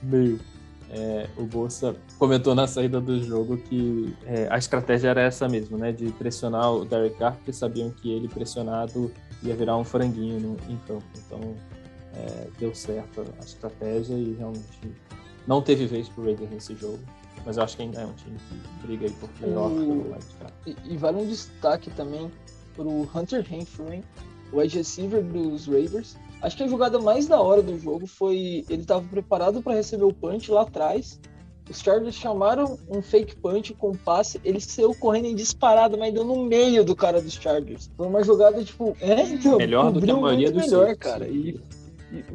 [0.03, 0.40] Meio.
[0.90, 5.77] É, o Bolsa comentou na saída do jogo que é, a estratégia era essa mesmo,
[5.77, 5.90] né?
[5.90, 9.11] De pressionar o Derek Carr, porque sabiam que ele pressionado
[9.43, 11.05] ia virar um franguinho no, em campo.
[11.27, 11.57] Então,
[12.14, 14.93] é, deu certo a estratégia e realmente
[15.47, 17.01] não teve vez pro Raiders nesse jogo.
[17.46, 19.74] Mas eu acho que ainda é um time que briga aí por playoff.
[19.74, 20.16] O...
[20.66, 22.30] E, e vale um destaque também
[22.74, 24.02] pro Hunter Henry,
[24.52, 26.16] o wide receiver dos Raiders.
[26.40, 30.04] Acho que a jogada mais da hora do jogo foi ele estava preparado para receber
[30.04, 31.20] o punch lá atrás.
[31.68, 36.22] Os Chargers chamaram um fake punch com passe, ele saiu correndo em disparada, mas deu
[36.22, 37.90] no meio do cara dos Chargers.
[37.96, 41.26] Foi uma jogada tipo, é, então, melhor do que a maioria dos melhor, cara.
[41.26, 41.59] E,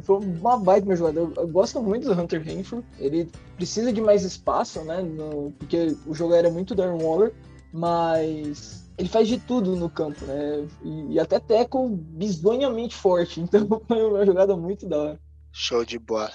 [0.02, 1.20] foi uma baita minha jogada.
[1.20, 2.84] Eu, gosto muito do Hunter Henry.
[2.98, 5.02] Ele precisa de mais espaço, né?
[5.02, 7.32] No, porque o jogo era muito Darren Waller,
[7.72, 10.68] mas ele faz de tudo no campo, né?
[10.82, 13.40] E, e até teco bizonhamente forte.
[13.50, 15.20] Então foi uma jogada muito da hora.
[15.52, 16.32] Show de bola.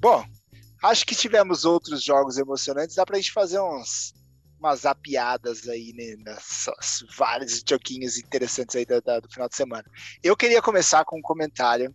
[0.00, 0.24] Bom,
[0.84, 2.94] acho que tivemos outros jogos emocionantes.
[2.94, 4.14] Dá pra gente fazer uns,
[4.66, 6.16] umas zapiadas aí, né?
[6.24, 9.84] Nessas vários joguinhos interessantes aí do final de semana.
[10.22, 11.94] Eu queria começar com um comentário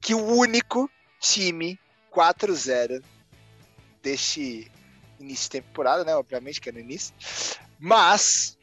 [0.00, 1.78] que o único time
[2.12, 3.02] 4-0
[4.02, 4.70] deste
[5.18, 6.14] início de temporada, né?
[6.14, 7.14] Obviamente que é no início.
[7.78, 8.56] Mas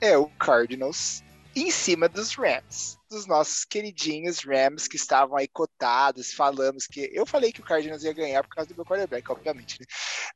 [0.00, 1.22] é o Cardinals
[1.54, 7.26] em cima dos Rams, dos nossos queridinhos Rams que estavam aí cotados, falamos que eu
[7.26, 9.86] falei que o Cardinals ia ganhar por causa do meu quarterback, obviamente, né?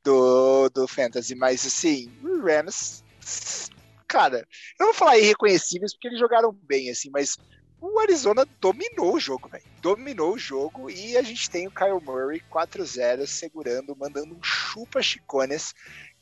[0.02, 3.04] do, do Fantasy, mas assim, o Rams,
[4.08, 4.46] cara,
[4.78, 7.38] eu vou falar irreconhecíveis porque eles jogaram bem, assim, mas
[7.80, 9.64] o Arizona dominou o jogo, velho.
[9.80, 15.02] Dominou o jogo e a gente tem o Kyle Murray 4-0 segurando, mandando um chupa
[15.02, 15.74] chicones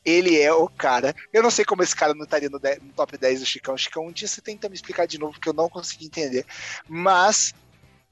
[0.04, 1.14] ele é o cara.
[1.32, 3.76] Eu não sei como esse cara não estaria no, no, top 10 do Chicão.
[3.76, 6.44] Chicão, um dia você tenta me explicar de novo, porque eu não consegui entender.
[6.88, 7.54] Mas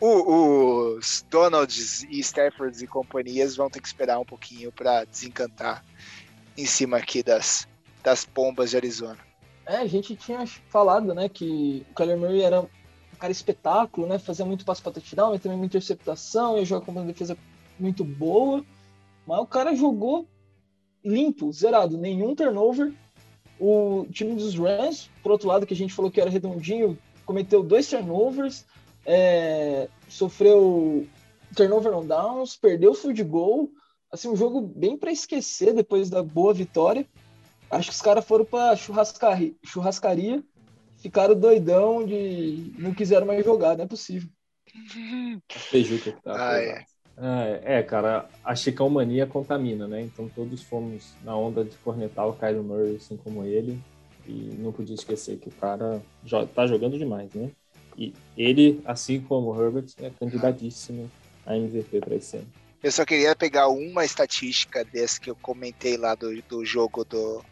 [0.00, 5.84] o, os Donalds e Staffords e companhias vão ter que esperar um pouquinho para desencantar
[6.56, 7.68] em cima aqui das,
[8.02, 9.18] das bombas de Arizona.
[9.66, 12.68] É, a gente tinha falado, né, que o Kyler Murray era um
[13.18, 16.92] cara espetáculo, né, fazia muito passo para touchdown, mas também uma interceptação, ia jogar com
[16.92, 17.36] uma defesa
[17.78, 18.64] muito boa,
[19.26, 20.26] mas o cara jogou
[21.04, 22.92] limpo, zerado, nenhum turnover.
[23.58, 27.62] O time dos Rams, por outro lado, que a gente falou que era redondinho, cometeu
[27.62, 28.64] dois turnovers,
[29.04, 31.06] é, sofreu
[31.54, 33.68] turnover on downs, perdeu o field goal.
[34.10, 37.06] Assim, um jogo bem para esquecer depois da boa vitória.
[37.70, 40.42] Acho que os caras foram para churrascaria, churrascaria,
[40.96, 44.28] ficaram doidão de não quiseram mais jogar, não é possível.
[45.48, 46.50] Feijuca que tá.
[46.50, 46.84] Ah, é.
[47.22, 50.00] É, é, cara, a Chicão Mania contamina, né?
[50.00, 53.78] Então todos fomos na onda de cornetar o Kylo Murray, assim como ele.
[54.26, 56.00] E não podia esquecer que o cara
[56.54, 57.50] tá jogando demais, né?
[57.96, 61.10] E ele, assim como o Herbert, é candidatíssimo
[61.44, 62.46] a MVP para esse ano.
[62.82, 67.44] Eu só queria pegar uma estatística desse que eu comentei lá do, do jogo do,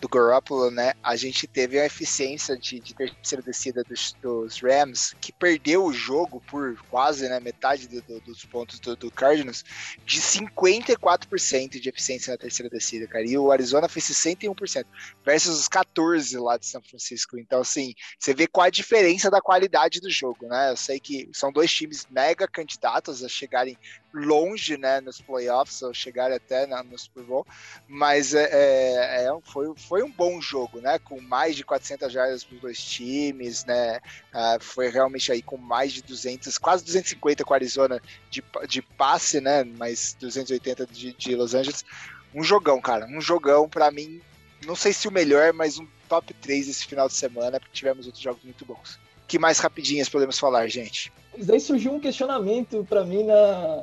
[0.00, 5.14] do Garoppolo, né, a gente teve a eficiência de, de terceira descida dos, dos, Rams,
[5.20, 9.64] que perdeu o jogo por quase né, metade do, do, dos pontos do, do, Cardinals,
[10.04, 13.24] de 54% de eficiência na terceira descida, cara.
[13.26, 14.86] E o Arizona fez 61%,
[15.24, 17.38] versus os 14 lá de São Francisco.
[17.38, 20.70] Então, assim, você vê qual a diferença da qualidade do jogo, né?
[20.70, 23.76] Eu sei que são dois times mega candidatos a chegarem
[24.12, 27.46] longe, né, nos playoffs, ou chegar até na, no Super Bowl,
[27.86, 32.44] mas é, é, é foi, foi um bom jogo, né, com mais de 400 jardas
[32.44, 33.98] para os dois times, né,
[34.32, 38.00] uh, foi realmente aí com mais de 200, quase 250 com a Arizona
[38.30, 41.84] de, de passe, né, mais 280 de, de Los Angeles,
[42.32, 44.20] um jogão, cara, um jogão para mim,
[44.64, 48.06] não sei se o melhor, mas um top 3 esse final de semana, porque tivemos
[48.06, 48.96] outros jogos muito bons.
[49.26, 51.12] Que mais rapidinhas podemos falar, gente?
[51.36, 53.82] Mas daí surgiu um questionamento para mim na,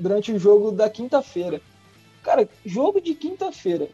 [0.00, 1.60] durante o jogo da quinta-feira.
[2.24, 3.88] Cara, jogo de quinta-feira.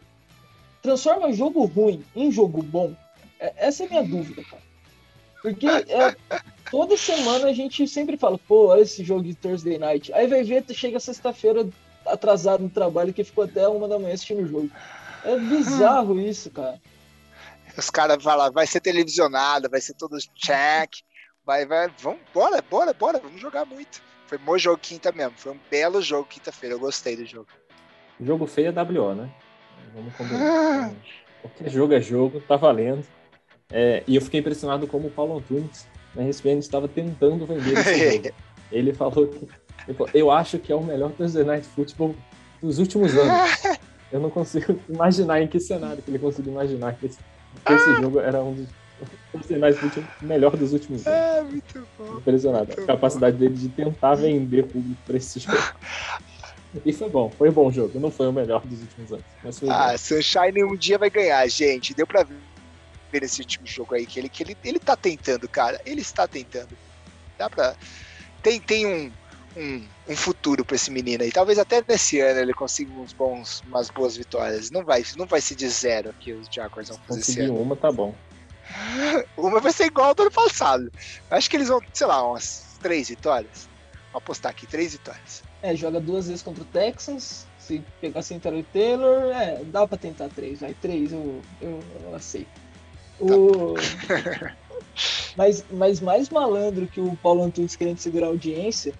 [0.81, 2.93] Transforma jogo ruim em jogo bom?
[3.39, 4.61] É, essa é a minha dúvida, cara.
[5.41, 6.15] Porque é,
[6.69, 10.13] toda semana a gente sempre fala, pô, olha esse jogo de Thursday Night.
[10.13, 11.67] Aí vai ver, chega sexta-feira
[12.05, 14.69] atrasado no trabalho que ficou até uma da manhã assistindo o jogo.
[15.23, 16.79] É bizarro isso, cara.
[17.77, 20.91] Os caras falam, vai ser televisionado, vai ser todo check.
[21.43, 24.01] Vai, vai, vamos, bora, bora, bora, vamos jogar muito.
[24.27, 25.33] Foi um bom jogo quinta mesmo.
[25.37, 26.75] Foi um belo jogo quinta-feira.
[26.75, 27.47] Eu gostei do jogo.
[28.19, 29.31] Jogo feio é WO, né?
[29.93, 30.41] Vamos combinar.
[30.41, 30.91] Ah.
[31.41, 33.03] Qualquer jogo é jogo, tá valendo.
[33.71, 38.15] É, e eu fiquei impressionado como o Paulo Antunes na ESPN estava tentando vender esse
[38.23, 38.35] jogo.
[38.71, 39.47] Ele falou que
[40.13, 42.15] eu acho que é o melhor Thursday Night Football
[42.61, 43.81] dos últimos anos.
[44.11, 47.17] Eu não consigo imaginar em que cenário que ele conseguiu imaginar que esse,
[47.65, 48.67] que esse jogo era um dos
[49.31, 49.79] Personagem
[50.21, 51.17] melhor dos últimos anos.
[51.17, 52.17] É, muito bom.
[52.17, 52.67] Impressionado.
[52.67, 53.39] Muito a capacidade bom.
[53.39, 55.57] dele de tentar vender público pra esse jogo.
[56.85, 57.99] E foi bom, foi um bom jogo.
[57.99, 59.25] Não foi o melhor dos últimos anos.
[59.43, 59.97] Mas ah, bom.
[59.97, 61.93] Sunshine um dia vai ganhar, gente.
[61.93, 65.81] Deu pra ver nesse último jogo aí que ele, que ele, ele tá tentando, cara.
[65.85, 66.69] Ele está tentando.
[67.37, 67.75] Dá pra.
[68.41, 69.11] Tem, tem um,
[69.57, 71.31] um, um futuro para esse menino aí.
[71.31, 74.71] Talvez até nesse ano ele consiga uns bons, umas boas vitórias.
[74.71, 77.61] Não vai, não vai ser de zero que os Jaguars vão fazer esse ano.
[77.61, 78.15] uma, tá bom.
[79.35, 80.89] Uma vai ser igual ao do ano passado.
[81.29, 83.67] Acho que eles vão, sei lá, umas três vitórias.
[84.13, 85.43] Vou apostar aqui, três vitórias.
[85.61, 87.45] É, joga duas vezes contra o Texans.
[87.59, 90.59] Se pegar sem o Taylor, é, dá pra tentar três.
[90.59, 92.49] Vai, três eu, eu, eu aceito.
[93.19, 93.75] Tá o...
[95.37, 98.93] mas, mas mais malandro que o Paulo Antunes querendo segurar a audiência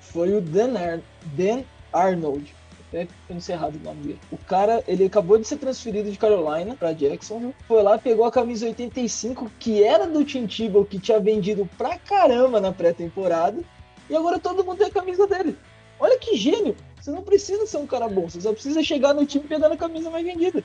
[0.00, 1.00] foi o Dan, Ar
[1.36, 1.62] Dan
[1.92, 2.52] Arnold
[2.92, 4.20] até pronunciei errado o nome dele.
[4.30, 8.30] O cara, ele acabou de ser transferido de Carolina para Jacksonville, foi lá, pegou a
[8.30, 13.62] camisa 85, que era do Tim Tebow, que tinha vendido pra caramba na pré-temporada,
[14.10, 15.56] e agora todo mundo tem a camisa dele.
[16.02, 16.76] Olha que gênio!
[17.00, 19.76] Você não precisa ser um cara bom, você só precisa chegar no time pegando a
[19.76, 20.64] camisa mais vendida.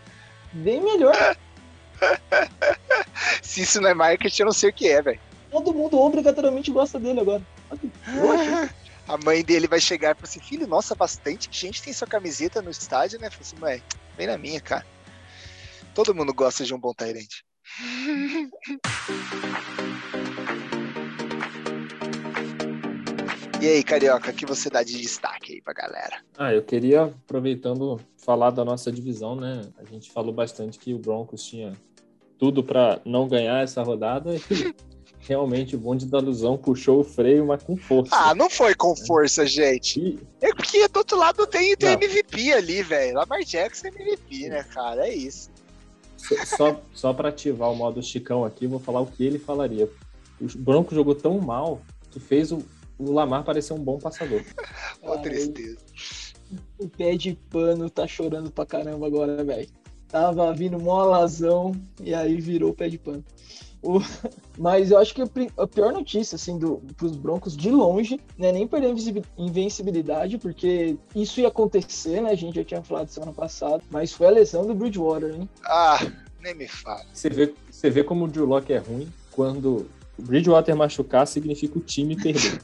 [0.51, 1.13] Bem melhor.
[3.43, 5.19] Se isso não é marketing, eu não sei o que é, velho.
[5.51, 7.43] Todo mundo obrigatoriamente gosta dele agora.
[9.07, 12.59] A mãe dele vai chegar e falar assim: filho, nossa, bastante gente tem sua camiseta
[12.59, 13.29] no estádio, né?
[13.29, 13.83] Falei assim, mãe,
[14.17, 14.87] vem na minha, cara.
[15.93, 17.29] Todo mundo gosta de um bom Tyrant.
[23.59, 26.17] E aí, Carioca, o que você dá de destaque aí pra galera?
[26.37, 29.63] Ah, eu queria, aproveitando, falar da nossa divisão, né?
[29.79, 31.73] A gente falou bastante que o Broncos tinha
[32.37, 34.39] tudo para não ganhar essa rodada e
[35.19, 38.15] realmente o bonde da ilusão puxou o freio, mas com força.
[38.15, 39.99] Ah, não foi com força, gente.
[39.99, 40.19] E...
[40.39, 43.15] É porque do outro lado tem, tem MVP ali, velho.
[43.15, 45.07] Lamar Jackson é MVP, né, cara?
[45.07, 45.49] É isso.
[46.45, 49.89] Só, só para ativar o modo Chicão aqui, vou falar o que ele falaria.
[50.39, 52.63] O Bronco jogou tão mal que fez o,
[52.97, 54.43] o Lamar parecer um bom passador.
[55.03, 55.77] Ó, tristeza.
[56.79, 59.67] O pé de pano tá chorando pra caramba agora, velho.
[60.07, 63.23] Tava vindo mó lazão e aí virou pé de pano.
[63.81, 63.99] O...
[64.57, 68.67] Mas eu acho que a pior notícia, assim, do, pros Broncos de longe, né, nem
[68.67, 72.31] perder a invencibilidade, porque isso ia acontecer, né?
[72.31, 75.49] A gente já tinha falado semana passada, mas foi a lesão do Bridgewater, hein?
[75.63, 75.99] Ah,
[76.41, 77.05] nem me fala.
[77.13, 79.87] Você vê, você vê como o Drew Locke é ruim quando
[80.19, 82.59] Bridgewater machucar significa o time perder.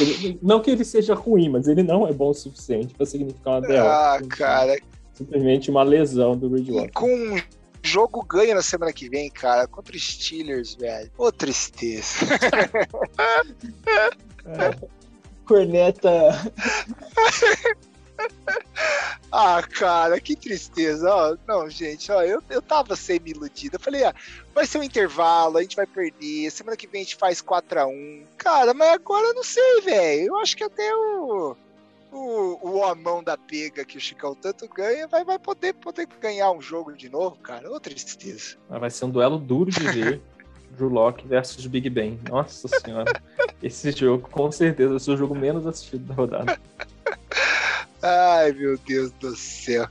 [0.00, 3.54] ele, não que ele seja ruim, mas ele não é bom o suficiente para significar
[3.54, 3.90] uma derrota.
[3.90, 4.78] Ah, cara.
[5.14, 6.92] Simplesmente uma lesão do Bridgewater.
[6.92, 7.36] Com
[7.82, 11.10] jogo ganha na semana que vem, cara, contra os Steelers, velho.
[11.16, 12.26] Ô, tristeza.
[14.46, 14.88] é.
[15.44, 16.10] Corneta.
[19.32, 21.08] ah, cara, que tristeza.
[21.10, 23.76] Ó, não, gente, ó, eu, eu tava semi-iludido.
[23.76, 24.14] Eu falei, ah,
[24.54, 26.50] vai ser um intervalo, a gente vai perder.
[26.50, 28.24] Semana que vem a gente faz 4x1.
[28.36, 30.26] Cara, mas agora eu não sei, velho.
[30.28, 31.56] Eu acho que até o
[32.12, 36.50] o, o homão da pega que o Chicão tanto ganha vai, vai poder, poder ganhar
[36.52, 37.70] um jogo de novo, cara.
[37.70, 38.56] Ô, tristeza.
[38.68, 40.20] Vai ser um duelo duro de ver.
[40.76, 42.20] Drew Locke versus Big Ben.
[42.28, 43.20] Nossa senhora.
[43.62, 46.60] Esse jogo, com certeza, vai ser o jogo menos assistido da rodada.
[48.02, 49.88] Ai, meu Deus do céu.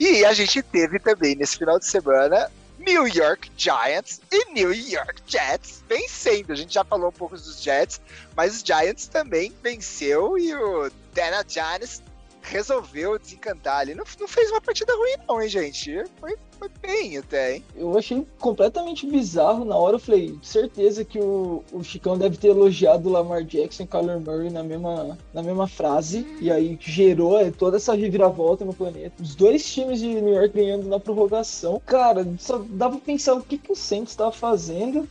[0.00, 5.22] E a gente teve também nesse final de semana New York Giants e New York
[5.26, 6.52] Jets vencendo.
[6.52, 8.00] A gente já falou um pouco dos Jets,
[8.36, 12.02] mas os Giants também venceu e o Daniel Jones
[12.46, 13.94] resolveu desencantar ali.
[13.94, 16.04] Não, não fez uma partida ruim, não, hein, gente?
[16.20, 17.64] Foi, foi bem até, hein?
[17.74, 19.64] Eu achei completamente bizarro.
[19.64, 23.82] Na hora eu falei, certeza que o, o Chicão deve ter elogiado o Lamar Jackson
[23.82, 26.20] e Kyler Murray na mesma, na mesma frase.
[26.20, 26.38] Hum.
[26.40, 29.22] E aí gerou é, toda essa reviravolta no planeta.
[29.22, 31.82] Os dois times de New York ganhando na prorrogação.
[31.84, 35.08] Cara, só dá pra pensar o que, que o Saints estava fazendo.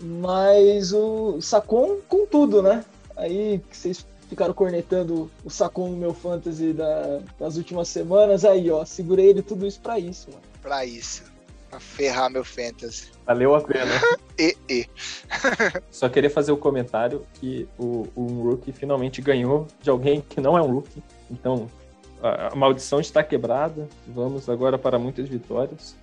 [0.00, 2.84] Mas o sacou com tudo, né?
[3.16, 8.46] Aí vocês ficaram cornetando o Sacon no meu fantasy da, das últimas semanas.
[8.46, 10.42] Aí, ó, segurei ele tudo isso pra isso, mano.
[10.62, 11.24] Pra isso.
[11.68, 13.10] Pra ferrar meu fantasy.
[13.26, 13.92] Valeu a pena.
[14.38, 14.86] e, e.
[15.90, 20.40] Só queria fazer o um comentário que o, o rookie finalmente ganhou de alguém que
[20.40, 21.02] não é um rookie.
[21.30, 21.66] Então,
[22.22, 23.86] a, a maldição está quebrada.
[24.08, 25.94] Vamos agora para muitas vitórias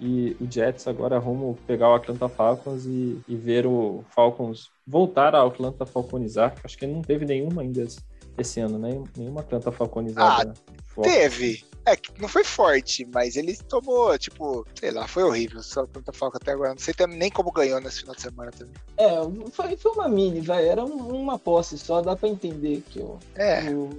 [0.00, 5.34] e o Jets agora rumo pegar o Atlanta Falcons e, e ver o Falcons voltar
[5.34, 6.54] a Atlanta falconizar.
[6.64, 7.84] Acho que não teve nenhuma ainda
[8.36, 9.02] esse ano, né?
[9.16, 10.54] Nenhuma Atlanta falconizada.
[10.68, 11.64] Ah, teve.
[11.86, 15.62] É, não foi forte, mas ele tomou, tipo, sei lá, foi horrível.
[15.62, 16.70] Só Atlanta Falcon até agora.
[16.70, 18.74] Não sei nem como ganhou nesse final de semana também.
[18.98, 19.16] É,
[19.50, 20.68] foi, foi uma mini, vai.
[20.68, 23.90] Era uma posse só, dá pra entender que o, é, o,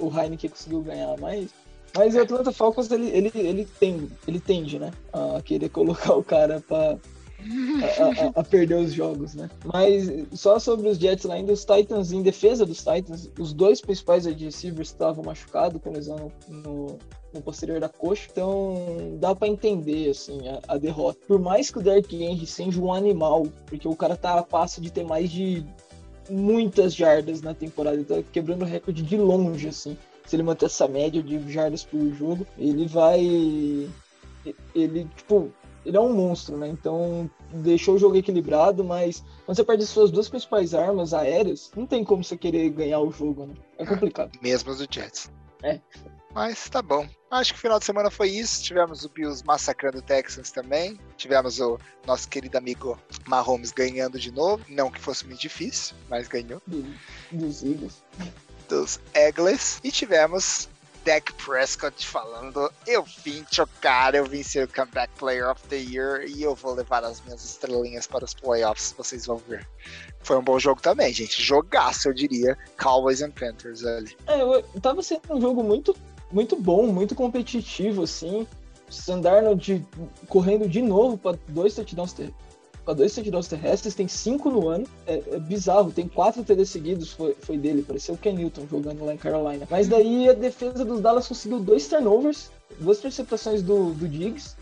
[0.00, 1.50] o Heineken conseguiu ganhar, mas
[1.94, 4.92] mas o Atlanta Falcons, ele, ele, ele, tem, ele tende, né?
[5.12, 6.96] A querer colocar o cara pra.
[7.42, 9.48] A, a, a, perder os jogos, né?
[9.64, 13.80] Mas só sobre os Jets lá ainda, os Titans, em defesa dos Titans, os dois
[13.80, 16.98] principais receivers estavam machucados com lesão no,
[17.32, 21.18] no posterior da coxa, então dá para entender assim a, a, derrota.
[21.26, 24.78] Por mais que o Derrick Henry seja um animal, porque o cara tá a passo
[24.78, 25.64] de ter mais de
[26.28, 29.96] muitas jardas na temporada, ele tá quebrando o recorde de longe assim
[30.30, 33.18] se ele manter essa média de jardas por jogo, ele vai.
[34.72, 35.52] Ele, tipo,
[35.84, 36.68] ele é um monstro, né?
[36.68, 41.84] Então deixou o jogo equilibrado, mas quando você perde suas duas principais armas aéreas, não
[41.84, 43.54] tem como você querer ganhar o jogo, né?
[43.76, 44.30] É complicado.
[44.40, 45.32] Mesmo do Jets.
[45.64, 45.80] É.
[46.32, 47.08] Mas tá bom.
[47.28, 48.62] Acho que o final de semana foi isso.
[48.62, 50.96] Tivemos o Bills massacrando o Texans também.
[51.16, 54.64] Tivemos o nosso querido amigo Mahomes ganhando de novo.
[54.68, 56.62] Não que fosse muito difícil, mas ganhou.
[56.68, 56.86] Do,
[57.32, 58.00] dos Eagles
[58.70, 59.80] dos Eagles.
[59.84, 60.68] E tivemos
[61.04, 66.24] Dak Prescott falando: Eu vim chocar, eu vim ser o Comeback Player of the Year
[66.26, 69.66] e eu vou levar as minhas estrelinhas para os playoffs, vocês vão ver.
[70.22, 71.42] Foi um bom jogo também, gente.
[71.42, 72.56] Jogaço, eu diria.
[72.80, 74.16] Cowboys and Panthers ali.
[74.26, 75.96] É, eu, tava sendo um jogo muito,
[76.30, 78.46] muito bom, muito competitivo, assim.
[78.88, 79.84] Sandarno de,
[80.28, 82.12] correndo de novo para dois touchdowns
[82.90, 84.84] para dois touchdowns terrestres, tem cinco no ano.
[85.06, 89.04] É, é, bizarro, tem quatro TD seguidos, foi, foi dele, pareceu o Ken Newton jogando
[89.04, 89.66] lá em Carolina.
[89.70, 94.56] Mas daí a defesa dos Dallas conseguiu dois turnovers, duas interceptações do, do Diggs.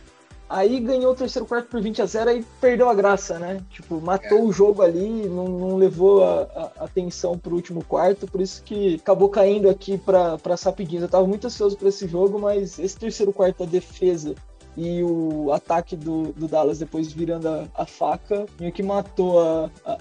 [0.50, 3.62] Aí ganhou o terceiro quarto por 20 a 0 e perdeu a graça, né?
[3.70, 4.42] Tipo, matou é.
[4.42, 8.94] o jogo ali, não, não levou a, a, atenção pro último quarto, por isso que
[8.94, 11.02] acabou caindo aqui para as rapidinhas.
[11.02, 14.34] Eu tava muito ansioso para esse jogo, mas esse terceiro quarto da defesa
[14.78, 19.70] e o ataque do, do Dallas depois virando a, a faca, meio que matou a,
[19.84, 19.98] a,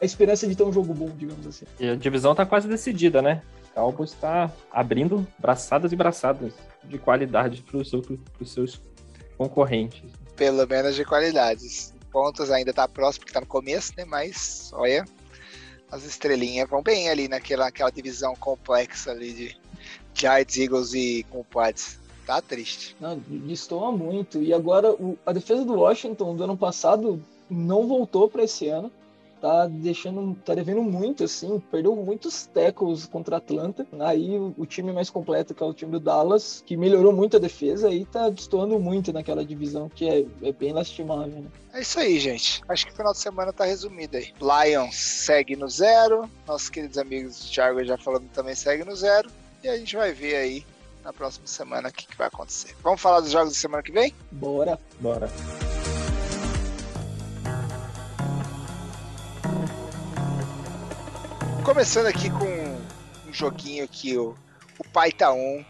[0.00, 1.66] a, esperança de ter um jogo bom, digamos assim.
[1.80, 3.42] E a divisão tá quase decidida, né?
[3.74, 6.52] Cowboys está abrindo braçadas e braçadas
[6.84, 7.90] de qualidade para os
[8.52, 8.80] seus
[9.36, 10.12] concorrentes.
[10.36, 11.92] Pelo menos de qualidades.
[12.12, 14.04] Pontos ainda tá próximo, porque tá no começo, né?
[14.04, 15.04] Mas, olha,
[15.90, 19.56] as estrelinhas vão bem ali naquela, naquela divisão complexa ali de
[20.14, 21.98] Giants, Eagles e Compadres.
[22.28, 22.94] Tá triste.
[23.00, 24.42] Não, destoa muito.
[24.42, 28.92] E agora o, a defesa do Washington do ano passado não voltou para esse ano.
[29.40, 33.86] Tá deixando, tá devendo muito, assim, perdeu muitos tackles contra a Atlanta.
[34.00, 37.38] Aí o, o, time mais completo, que é o time do Dallas, que melhorou muito
[37.38, 41.40] a defesa e tá destoando muito naquela divisão, que é, é bem lastimável.
[41.40, 41.48] Né?
[41.72, 42.62] É isso aí, gente.
[42.68, 44.34] Acho que o final de semana tá resumido aí.
[44.38, 46.28] Lions segue no zero.
[46.46, 49.30] Nossos queridos amigos do Thiago já falando também segue no zero.
[49.64, 50.64] E a gente vai ver aí
[51.08, 52.76] na próxima semana o que, que vai acontecer.
[52.82, 54.14] Vamos falar dos jogos da semana que vem?
[54.30, 54.78] Bora.
[55.00, 55.26] Bora.
[61.64, 62.44] Começando aqui com
[63.26, 64.34] um joguinho que o,
[64.78, 65.64] o pai tá on.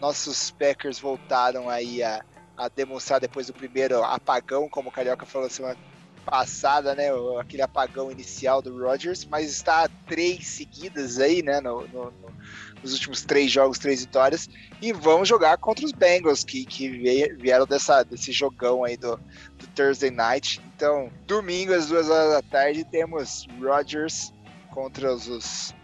[0.00, 2.24] Nossos Packers voltaram aí a,
[2.56, 5.76] a demonstrar depois do primeiro apagão, como o Carioca falou semana
[6.24, 7.08] passada, né?
[7.38, 11.60] Aquele apagão inicial do Rodgers, mas está três seguidas aí, né?
[11.60, 12.34] No, no, no,
[12.82, 14.48] nos últimos três jogos, três vitórias.
[14.80, 19.16] E vamos jogar contra os Bengals, que, que vieram dessa, desse jogão aí do,
[19.58, 20.60] do Thursday Night.
[20.76, 24.32] Então, domingo às duas horas da tarde, temos Rodgers
[24.70, 25.74] contra os, os,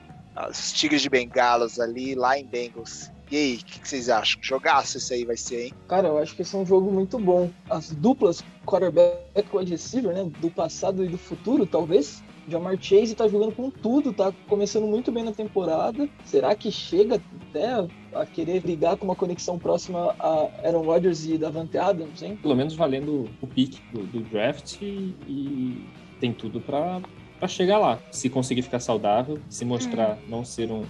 [0.49, 3.11] os Tigres de Bengalas ali, lá em Bengals.
[3.31, 4.43] E aí, o que, que, vocês acham?
[4.43, 5.73] Jogaço esse aí vai ser, hein?
[5.87, 7.49] Cara, eu acho que esse é um jogo muito bom.
[7.69, 10.29] As duplas quarterback wide receiver, né?
[10.41, 12.25] Do passado e do futuro, talvez.
[12.49, 16.09] Jamar Chase tá jogando com tudo, tá começando muito bem na temporada.
[16.25, 21.39] Será que chega até a querer brigar com uma conexão próxima a Aaron Rodgers e
[21.39, 22.37] Davante Adams, hein?
[22.43, 25.85] Pelo menos valendo o pique do, do draft e, e
[26.19, 27.01] tem tudo para
[27.47, 28.01] chegar lá.
[28.11, 30.29] Se conseguir ficar saudável, se mostrar hum.
[30.29, 30.85] não ser um,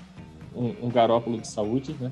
[0.55, 2.11] um, um garópolo de saúde, né?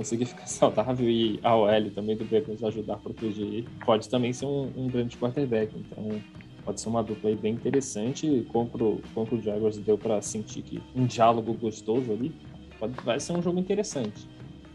[0.00, 3.68] Conseguir ficar saudável e a OL também do Bengals ajudar a proteger ele.
[3.84, 5.76] Pode também ser um, um grande quarterback.
[5.76, 6.18] Então,
[6.64, 8.46] pode ser uma dupla bem interessante.
[8.50, 12.34] Contra o, contra o Jaguars deu para sentir que um diálogo gostoso ali.
[12.78, 14.26] Pode, vai ser um jogo interessante.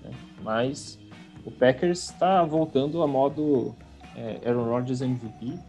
[0.04, 0.12] Né?
[0.44, 1.00] Mas
[1.44, 3.76] o Packers está voltando a modo
[4.16, 5.46] é, Aaron Rodgers MVP.
[5.46, 5.60] Né?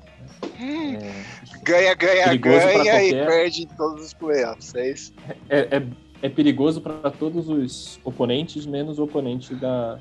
[0.61, 5.15] É, ganha, ganha, ganha e perde em todos os playoffs, é isso?
[5.49, 5.83] É, é,
[6.27, 10.01] é perigoso para todos os oponentes, menos o oponente da,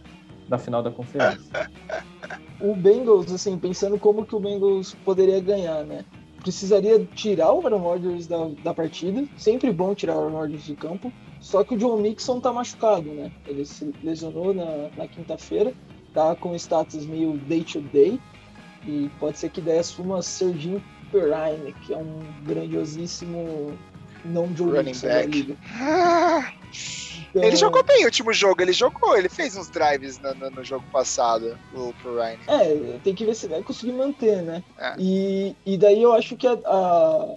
[0.50, 1.70] da final da conferência.
[2.60, 6.04] o Bengals, assim, pensando como que o Bengals poderia ganhar, né?
[6.42, 9.28] Precisaria tirar o Aaron Rodgers da, da partida.
[9.38, 11.14] Sempre bom tirar o Aaron Rodgers de campo.
[11.42, 13.32] Só que o John Mixon tá machucado, né?
[13.48, 15.74] Ele se lesionou na, na quinta-feira.
[16.14, 18.20] Tá com status meio day to day.
[18.88, 23.76] E pode ser que desse uma Serginho Perrine, que é um grandiosíssimo
[24.26, 25.28] não Joe Running Mixon back.
[25.28, 25.58] da liga.
[27.36, 27.44] Então...
[27.44, 30.64] Ele jogou bem o último jogo, ele jogou, ele fez uns drives no, no, no
[30.64, 32.38] jogo passado, o Pro Ryan.
[32.48, 34.64] É, tem que ver se vai conseguir manter, né?
[34.78, 34.96] É.
[34.98, 37.36] E, e daí eu acho que a, a,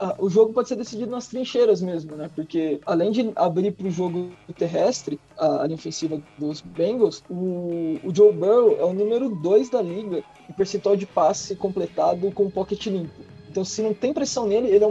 [0.00, 2.28] a, o jogo pode ser decidido nas trincheiras mesmo, né?
[2.34, 8.12] Porque além de abrir para o jogo terrestre, a, linha ofensiva dos Bengals, o, o
[8.12, 12.86] Joe Burrow é o número 2 da liga em percentual de passe completado com pocket
[12.86, 13.22] limpo.
[13.48, 14.90] Então, se não tem pressão nele, ele é o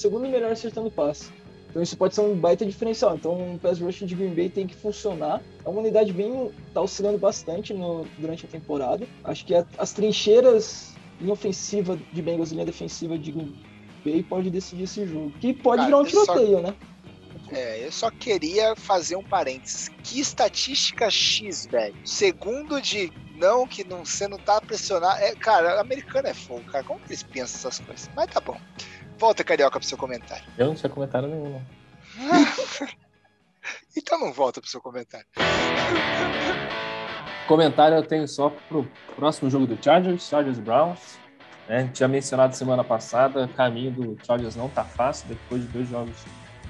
[0.00, 1.30] segundo melhor acertando passe.
[1.70, 3.14] Então isso pode ser um baita diferencial.
[3.14, 5.42] Então o pass rush de Green Bay tem que funcionar.
[5.64, 9.06] É uma unidade bem tá oscilando bastante no, durante a temporada.
[9.22, 13.54] Acho que a, as trincheiras linha ofensiva de Bengals e linha defensiva de Green
[14.04, 15.30] Bay pode decidir esse jogo.
[15.40, 16.62] Que pode Cara, virar um tiroteio, só...
[16.62, 16.74] né?
[17.50, 19.88] É, eu só queria fazer um parênteses.
[20.02, 21.94] Que estatística X, velho.
[22.04, 25.20] Segundo de não, que não, você não tá pressionado.
[25.22, 26.84] É, cara, americano é fogo, cara.
[26.84, 28.10] Como que eles pensam essas coisas?
[28.14, 28.60] Mas tá bom.
[29.18, 30.44] Volta, Carioca, pro seu comentário.
[30.56, 31.60] Eu não tinha comentário nenhum,
[33.96, 35.26] então não volta pro seu comentário.
[37.48, 41.18] Comentário eu tenho só pro próximo jogo do Chargers, Chargers Browns.
[41.68, 41.90] Né?
[41.92, 46.16] Tinha mencionado semana passada, o caminho do Chargers não tá fácil, depois de dois jogos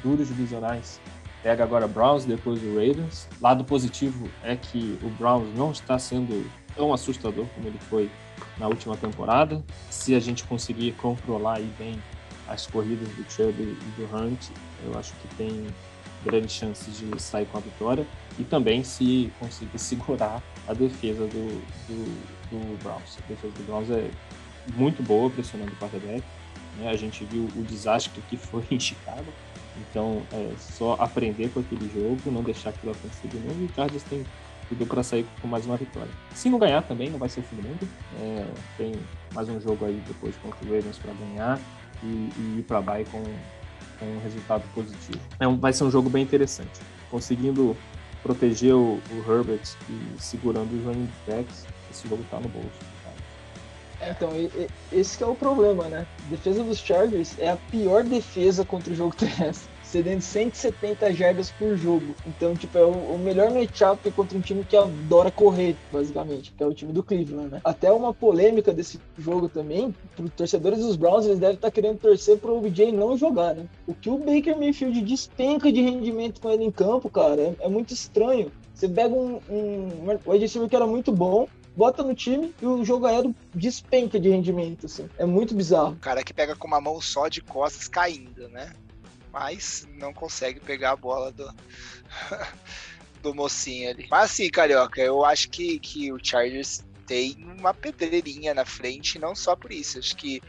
[0.02, 0.98] duros divisionais.
[1.42, 3.28] Pega agora Browns, depois o Raiders.
[3.40, 8.10] Lado positivo é que o Browns não está sendo tão assustador como ele foi
[8.56, 9.62] na última temporada.
[9.90, 12.02] Se a gente conseguir controlar aí bem
[12.48, 14.48] as corridas do Chubb e do Hunt,
[14.84, 15.66] eu acho que tem
[16.24, 18.06] grandes chances de sair com a vitória
[18.38, 23.18] e também se conseguir segurar a defesa do, do, do Browns.
[23.18, 24.10] A defesa do Browns é
[24.74, 26.22] muito boa pressionando o quarterback.
[26.78, 26.90] Né?
[26.90, 29.26] A gente viu o desastre que foi em Chicago.
[29.90, 33.62] Então, é só aprender com aquele jogo, não deixar aquilo acontecer de novo.
[33.62, 34.24] E o Chargers tem
[34.68, 36.10] tudo para sair com mais uma vitória.
[36.34, 37.88] Se não ganhar também, não vai ser o fim do mundo.
[38.20, 38.46] É,
[38.76, 38.92] tem
[39.32, 41.60] mais um jogo aí depois contra o Ravens para ganhar
[42.02, 43.22] e, e ir para bye com,
[43.98, 45.20] com um resultado positivo.
[45.40, 46.80] É um, vai ser um jogo bem interessante.
[47.10, 47.76] Conseguindo
[48.22, 52.68] proteger o, o Herbert e segurando os running backs, esse jogo tá no bolso.
[54.00, 54.30] É, então,
[54.92, 56.06] esse é o problema, né?
[56.26, 61.50] A defesa dos Chargers é a pior defesa contra o jogo terrestre cedendo 170 jardas
[61.50, 62.14] por jogo.
[62.26, 66.62] Então, tipo, é o, o melhor matchup contra um time que adora correr, basicamente, que
[66.62, 67.60] é o time do Cleveland, né?
[67.64, 71.98] Até uma polêmica desse jogo também, para torcedores dos Browns, eles devem estar tá querendo
[71.98, 73.66] torcer pro OBJ não jogar, né?
[73.86, 77.68] O que o Baker Mayfield despenca de rendimento com ele em campo, cara, é, é
[77.68, 78.52] muito estranho.
[78.74, 82.84] Você pega um, um, um wide que era muito bom, bota no time e o
[82.84, 85.08] jogo aéreo despenca de rendimento, assim.
[85.16, 85.94] É muito bizarro.
[85.94, 88.72] O cara que pega com uma mão só de costas caindo, né?
[89.38, 91.48] Mas não consegue pegar a bola do,
[93.22, 94.08] do mocinho ali.
[94.10, 99.34] Mas assim, Carioca, eu acho que, que o Chargers tem uma pedreirinha na frente, não
[99.36, 99.98] só por isso.
[99.98, 100.42] Acho que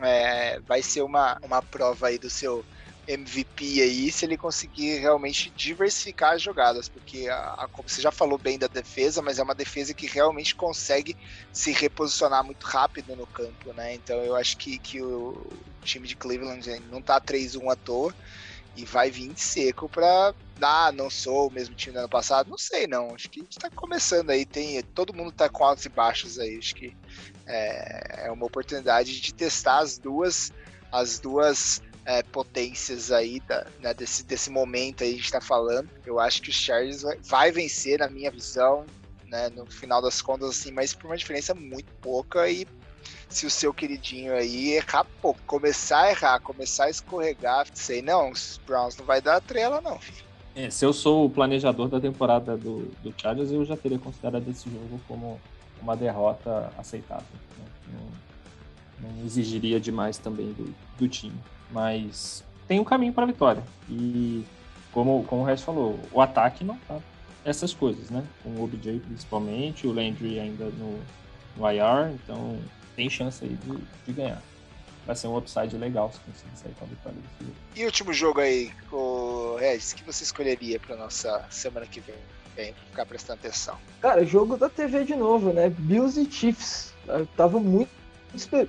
[0.00, 2.62] é, vai ser uma, uma prova aí do seu
[3.08, 8.36] MVP aí se ele conseguir realmente diversificar as jogadas, porque a, a, você já falou
[8.36, 11.16] bem da defesa, mas é uma defesa que realmente consegue
[11.52, 13.94] se reposicionar muito rápido no campo, né?
[13.94, 15.46] Então eu acho que, que o
[15.82, 18.14] time de Cleveland não tá 3-1 à toa
[18.76, 22.58] e vai vir seco para ah, não sou o mesmo time do ano passado, não
[22.58, 25.84] sei não, acho que a gente tá começando aí, tem, todo mundo tá com altos
[25.84, 26.96] e baixos aí, acho que
[27.46, 30.52] é, é uma oportunidade de testar as duas
[30.90, 35.90] as duas é, potências aí da, né, desse, desse momento aí a gente tá falando.
[36.06, 38.86] Eu acho que o Chargers vai, vencer, na minha visão,
[39.26, 42.66] né, no final das contas, assim, mas por uma diferença muito pouca e
[43.28, 48.30] se o seu queridinho aí errar pouco, começar a errar, começar a escorregar, sei não,
[48.30, 50.24] os Browns não vai dar trela não, filho.
[50.54, 54.48] É, se eu sou o planejador da temporada do, do Chargers, eu já teria considerado
[54.48, 55.40] esse jogo como
[55.82, 57.26] uma derrota aceitável.
[57.58, 57.64] Né?
[57.92, 61.38] Não, não, exigiria demais também do, do time
[61.70, 63.62] mas tem um caminho para a vitória.
[63.88, 64.44] E
[64.92, 66.98] como, como o Resto falou, o ataque não tá
[67.44, 68.24] essas coisas, né?
[68.42, 70.98] Com o OBJ principalmente, o Landry ainda no,
[71.56, 72.58] no IR, então
[72.96, 74.42] tem chance aí de, de ganhar.
[75.06, 77.56] Vai ser um upside legal se conseguir sair com a vitória desse jogo.
[77.76, 82.16] E o último jogo aí, o Regis, que você escolheria para nossa semana que vem?
[82.56, 83.78] Bem, ficar prestando atenção.
[84.00, 85.68] Cara, jogo da TV de novo, né?
[85.68, 86.92] Bills e Chiefs.
[87.06, 87.90] Eu tava muito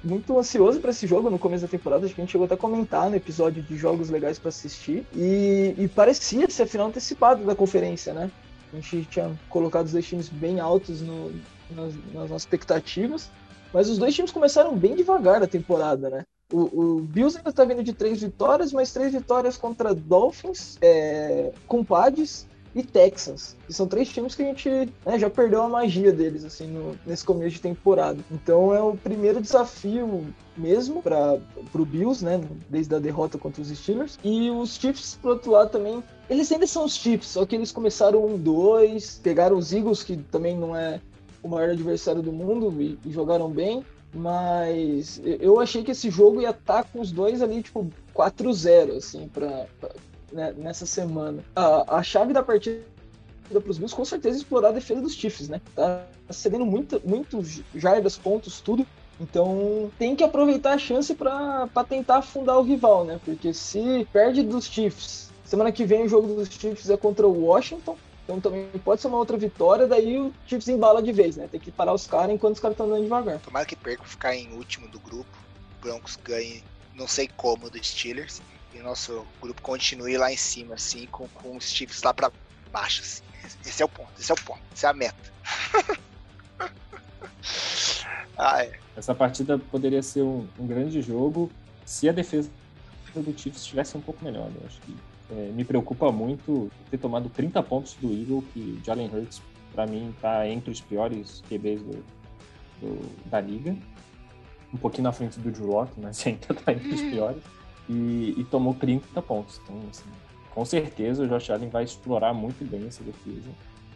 [0.03, 2.05] muito ansioso para esse jogo no começo da temporada.
[2.05, 5.05] Acho que a gente chegou até a comentar no episódio de jogos legais para assistir.
[5.15, 8.31] E, e, parecia ser a final antecipada da conferência, né?
[8.71, 11.31] A gente tinha colocado os dois times bem altos no,
[11.71, 13.29] nas, nas nossas expectativas.
[13.73, 16.23] Mas os dois times começaram bem devagar a temporada, né?
[16.51, 21.51] O, o Bills ainda está vindo de três vitórias, mas três vitórias contra Dolphins, é,
[21.67, 22.47] Compadres
[22.79, 23.55] e Texans.
[23.67, 24.69] E são três times que a gente
[25.05, 28.19] né, já perdeu a magia deles assim no, nesse começo de temporada.
[28.31, 30.25] Então é o primeiro desafio
[30.55, 31.39] mesmo para
[31.73, 34.17] o Bills, né, desde a derrota contra os Steelers.
[34.23, 37.71] E os Chiefs, por outro lado, também, eles ainda são os Chiefs, só que eles
[37.71, 40.99] começaram um dois, pegaram os Eagles, que também não é
[41.43, 43.83] o maior adversário do mundo, e, e jogaram bem.
[44.13, 48.97] Mas eu achei que esse jogo ia estar tá com os dois ali, tipo, 4-0,
[48.97, 49.67] assim, para
[50.37, 51.43] né, nessa semana.
[51.55, 52.85] A, a chave da partida
[53.49, 55.59] para os Bills com certeza explorar a defesa dos Chiefs, né?
[55.75, 57.41] Tá cedendo muito, muito
[57.73, 58.85] jardas, pontos, tudo.
[59.19, 63.19] Então tem que aproveitar a chance para tentar afundar o rival, né?
[63.25, 67.45] Porque se perde dos Chiefs, semana que vem o jogo dos Chiefs é contra o
[67.45, 71.47] Washington, então também pode ser uma outra vitória, daí o Chiefs embala de vez, né?
[71.49, 73.39] Tem que parar os caras enquanto os caras estão andando devagar.
[73.39, 75.25] Tomara que perca ficar em último do grupo,
[75.81, 76.63] Broncos ganhe,
[76.93, 78.39] não sei como, dos Steelers
[78.73, 82.31] e o nosso grupo continue lá em cima, assim, com, com os Chiefs lá para
[82.71, 83.23] baixo, assim.
[83.65, 85.33] Esse é o ponto, esse é o ponto, essa é a meta.
[88.37, 88.79] ah, é.
[88.95, 91.51] Essa partida poderia ser um, um, grande jogo
[91.85, 92.49] se a defesa
[93.15, 94.49] do Chiefs estivesse um pouco melhor.
[94.59, 94.95] Eu acho que
[95.31, 99.41] é, me preocupa muito ter tomado 30 pontos do Eagle, que Jalen Hurts,
[99.73, 102.03] para mim, está entre os piores QBs do,
[102.81, 103.75] do, da liga.
[104.73, 107.43] Um pouquinho na frente do Drew Lock, mas ainda está entre os piores
[107.89, 109.59] e, e tomou 30 pontos.
[109.63, 110.05] Então, assim,
[110.53, 113.49] com certeza o Josh Allen vai explorar muito bem essa defesa.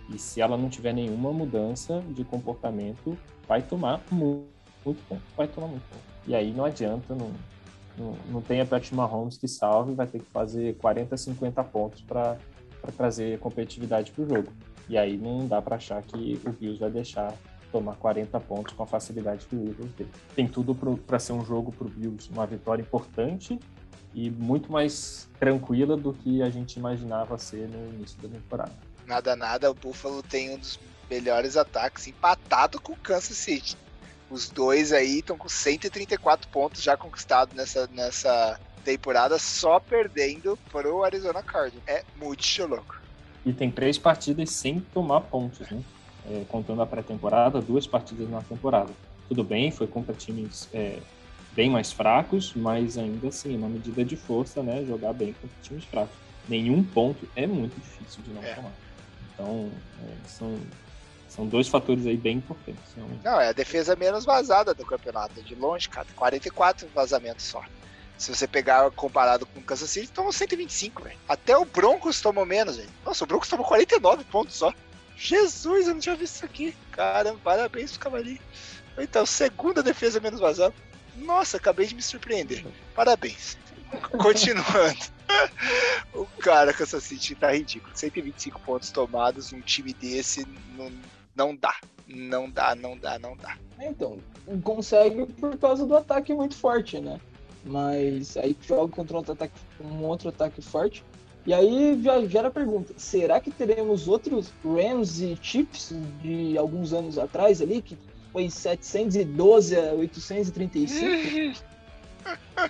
[0.10, 3.18] E se ela não tiver nenhuma mudança de comportamento,
[3.48, 4.48] vai tomar muito,
[4.86, 5.22] muito ponto.
[5.36, 6.04] Vai tomar muito ponto.
[6.28, 7.32] E aí não adianta, não,
[7.98, 12.02] não, não tem a Patrick Mahomes que salve, vai ter que fazer 40, 50 pontos
[12.02, 12.38] para
[12.96, 14.52] trazer competitividade para o jogo.
[14.90, 17.34] E aí não dá para achar que o Bills vai deixar
[17.72, 20.10] tomar 40 pontos com a facilidade que o Eagles teve.
[20.36, 23.58] Tem tudo para ser um jogo para o Bills, uma vitória importante
[24.14, 28.74] e muito mais tranquila do que a gente imaginava ser no início da temporada.
[29.06, 33.76] Nada, nada, o Buffalo tem um dos melhores ataques, empatado com o Kansas City.
[34.30, 40.92] Os dois aí estão com 134 pontos já conquistados nessa, nessa temporada, só perdendo para
[40.92, 41.84] o Arizona Cardinals.
[41.86, 43.02] É muito louco.
[43.46, 45.82] E tem três partidas sem tomar pontos, né?
[46.30, 48.92] É, contando a pré-temporada, duas partidas na temporada.
[49.28, 51.00] Tudo bem, foi contra times é,
[51.54, 54.86] bem mais fracos, mas ainda assim, uma medida de força, né?
[54.86, 56.16] Jogar bem contra times fracos.
[56.48, 58.54] Nenhum ponto é muito difícil de não é.
[58.54, 58.72] tomar.
[59.34, 59.72] Então,
[60.04, 60.60] é, são,
[61.30, 62.84] são dois fatores aí bem importantes.
[62.96, 63.24] Realmente.
[63.24, 66.08] Não, é a defesa menos vazada do campeonato, de longe, cara.
[66.16, 67.64] 44 vazamentos só.
[68.18, 71.18] Se você pegar comparado com o Kansas City, tomou 125, velho.
[71.28, 72.90] Até o Broncos tomou menos, velho.
[73.04, 74.72] Nossa, o Broncos tomou 49 pontos só.
[75.18, 76.76] Jesus, eu não tinha visto isso aqui.
[76.92, 78.40] Caramba, parabéns pro Cavali.
[78.98, 80.74] Então, segunda defesa menos vazada.
[81.22, 82.66] Nossa, acabei de me surpreender.
[82.96, 83.58] Parabéns.
[84.18, 85.00] Continuando.
[86.14, 87.92] o cara Kansas City tá ridículo.
[87.96, 90.46] 125 pontos tomados, um time desse
[90.76, 90.92] não,
[91.36, 91.76] não dá.
[92.08, 93.58] Não dá, não dá, não dá.
[93.80, 94.20] Então,
[94.64, 97.20] consegue por causa do ataque muito forte, né?
[97.64, 101.04] Mas aí joga contra outro ataque, um outro ataque forte.
[101.46, 106.94] E aí já gera a pergunta: será que teremos outros Rams e Chiefs de alguns
[106.94, 107.98] anos atrás ali, que
[108.32, 111.64] foi 712 a 835?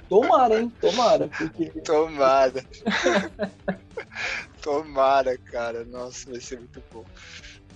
[0.07, 0.72] Tomara, hein?
[0.80, 1.28] Tomara.
[1.28, 1.66] Porque...
[1.82, 2.66] Tomara.
[4.62, 5.84] Tomara, cara.
[5.86, 7.03] Nossa, vai ser muito bom.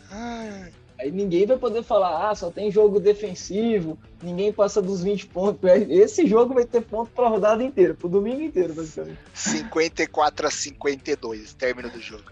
[0.10, 0.72] Ai.
[0.98, 5.70] Aí ninguém vai poder falar, ah, só tem jogo defensivo, ninguém passa dos 20 pontos.
[5.90, 9.20] Esse jogo vai ter ponto pra rodada inteira, pro domingo inteiro, basicamente.
[9.34, 12.24] 54 a 52, término do jogo.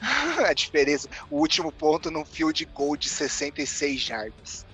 [0.44, 4.66] a diferença, o último ponto num field goal de 66 jardas.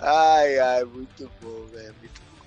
[0.00, 2.44] Ai, ai, muito bom, velho, muito bom.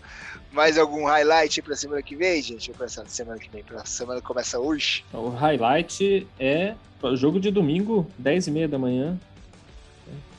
[0.51, 2.71] Mais algum highlight pra semana que vem, gente?
[2.71, 5.05] Pensar na semana que vem, pra semana começa hoje.
[5.13, 6.75] O highlight é
[7.15, 9.19] Jogo de domingo, 10 e meia da manhã.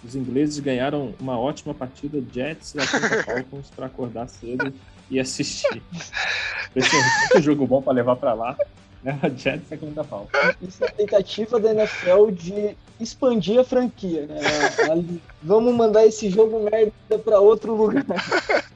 [0.05, 4.73] Os ingleses ganharam uma ótima partida Jets e Atlanta Falcons para acordar cedo
[5.11, 5.83] e assistir.
[6.75, 8.57] Esse é um jogo bom para levar para lá.
[9.05, 9.19] Né?
[9.37, 10.57] Jets e Atlanta Falcons.
[10.63, 14.27] Isso é a tentativa da NFL de expandir a franquia.
[14.27, 14.41] Né?
[15.43, 18.05] Vamos mandar esse jogo merda para outro lugar.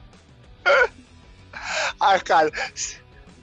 [1.99, 2.51] Ah, cara,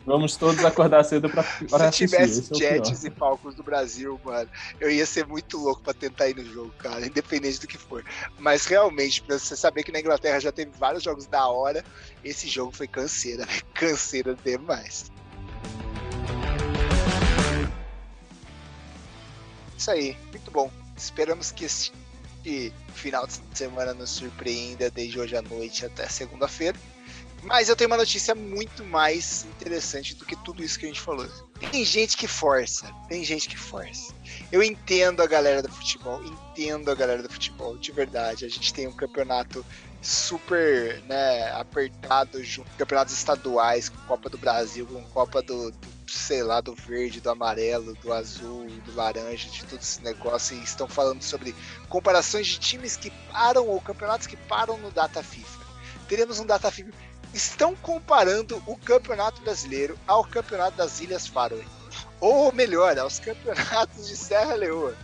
[0.06, 4.48] Vamos todos acordar cedo pra, pra Se tivesse é Jets e Falcons do Brasil, mano,
[4.78, 8.04] eu ia ser muito louco pra tentar ir no jogo, cara, independente do que for.
[8.38, 11.82] Mas realmente, pra você saber que na Inglaterra já teve vários jogos da hora,
[12.22, 13.60] esse jogo foi canseira, né?
[13.72, 15.10] Canseira demais.
[19.76, 20.70] Isso aí, muito bom.
[20.96, 21.92] Esperamos que esse
[22.94, 26.78] final de semana nos surpreenda desde hoje à noite até segunda-feira.
[27.42, 31.00] Mas eu tenho uma notícia muito mais interessante do que tudo isso que a gente
[31.00, 31.28] falou.
[31.70, 34.14] Tem gente que força, tem gente que força.
[34.50, 38.46] Eu entendo a galera do futebol, entendo a galera do futebol, de verdade.
[38.46, 39.64] A gente tem um campeonato
[40.00, 45.88] super né, apertado junto campeonatos estaduais, com Copa do Brasil, com Copa do, do,
[46.18, 50.62] sei lá, do verde, do amarelo, do azul, do laranja, de todo esse negócio, e
[50.62, 51.54] estão falando sobre
[51.88, 55.64] comparações de times que param ou campeonatos que param no Data FIFA.
[56.08, 56.92] Teremos um Data FIFA
[57.34, 61.66] estão comparando o Campeonato Brasileiro ao Campeonato das Ilhas Faroe.
[62.20, 64.96] Ou melhor, aos campeonatos de Serra Leoa.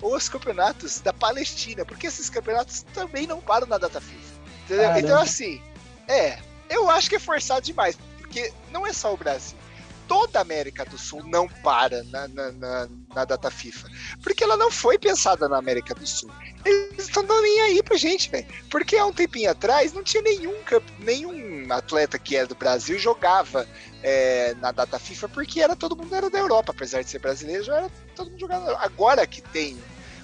[0.00, 4.40] Ou aos campeonatos da Palestina, porque esses campeonatos também não param na data FIFA.
[4.64, 4.96] Entendeu?
[4.98, 5.60] Então, assim,
[6.06, 6.38] é,
[6.68, 9.57] eu acho que é forçado demais, porque não é só o Brasil
[10.08, 13.88] toda a América do Sul não para na, na, na, na, data FIFA.
[14.22, 16.30] Porque ela não foi pensada na América do Sul.
[16.64, 18.46] Eles estão dando nem aí pra gente, velho.
[18.70, 20.54] Porque há um tempinho atrás não tinha nenhum,
[20.98, 23.68] nenhum atleta que era do Brasil jogava
[24.02, 27.62] é, na data FIFA, porque era todo mundo era da Europa, apesar de ser brasileiro,
[27.62, 28.70] já era todo mundo jogando.
[28.76, 29.78] Agora que tem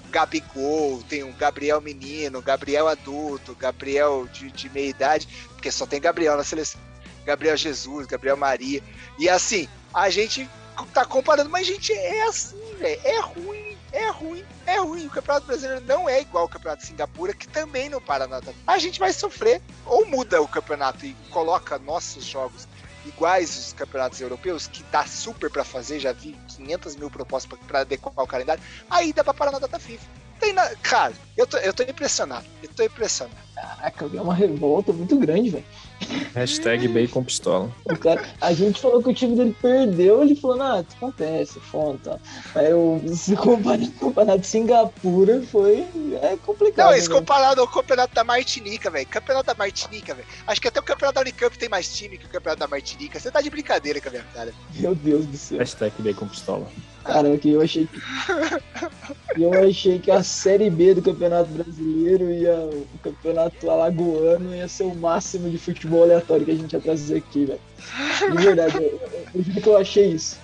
[0.09, 6.01] Gabigol, tem o Gabriel menino, Gabriel adulto, Gabriel de, de meia idade, porque só tem
[6.01, 6.79] Gabriel na seleção
[7.25, 8.81] Gabriel Jesus, Gabriel Maria.
[9.17, 10.49] E assim, a gente
[10.93, 13.01] tá comparando, mas gente, é assim, velho.
[13.03, 15.07] É ruim, é ruim, é ruim.
[15.07, 18.53] O Campeonato Brasileiro não é igual ao Campeonato de Singapura, que também não para nada.
[18.67, 19.61] A gente vai sofrer.
[19.85, 22.67] Ou muda o campeonato e coloca nossos jogos
[23.05, 27.81] iguais aos campeonatos europeus, que dá super para fazer, já vi 500 mil propostas para
[27.81, 30.05] adequar o calendário, aí dá pra parar na data FIFA.
[30.39, 30.67] Tem na...
[30.77, 33.37] Cara, eu tô, eu tô impressionado, eu tô impressionado.
[33.53, 35.65] Caraca, é uma revolta muito grande, velho.
[36.33, 37.71] Hashtag bacon pistola.
[38.01, 42.19] Cara, a gente falou que o time dele perdeu, ele falou, não, acontece, fonta.
[42.53, 45.85] Aí eu, se comparar com o campeonato de Singapura, foi
[46.21, 46.87] é complicado.
[46.87, 47.15] Não, esse né?
[47.15, 49.07] comparado ao campeonato da Martinica, velho.
[49.07, 50.27] Campeonato da Martinica, velho.
[50.45, 53.19] Acho que até o campeonato da Unicamp tem mais time que o campeonato da Martinica.
[53.19, 54.53] Você tá de brincadeira com a minha cara.
[54.73, 55.59] Meu Deus do céu.
[55.59, 56.67] Hashtag bacon pistola.
[57.05, 58.01] Cara, que eu achei que.
[59.41, 64.67] eu achei que a Série B do Campeonato Brasileiro e a- o Campeonato Alagoano ia
[64.67, 67.59] ser o máximo de futebol aleatório que a gente ia trazer aqui, velho.
[68.35, 70.37] De verdade, eu, eu, eu juro que eu achei isso.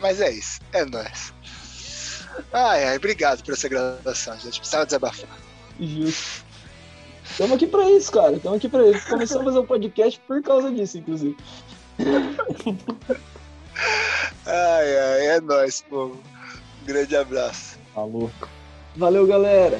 [0.00, 0.60] Mas é isso.
[0.72, 1.34] É nóis.
[2.50, 4.58] Ai, ai, obrigado por essa gravação, gente.
[4.60, 5.28] Precisava desabafar.
[5.78, 6.42] Justo.
[7.30, 8.32] Estamos aqui pra isso, cara.
[8.32, 9.06] Estamos aqui pra isso.
[9.08, 11.36] Começamos a fazer um podcast por causa disso, inclusive.
[14.46, 16.18] Ai, ai, é nóis, povo.
[16.82, 17.78] Um grande abraço.
[17.94, 18.30] Falou.
[18.96, 19.78] Valeu, galera.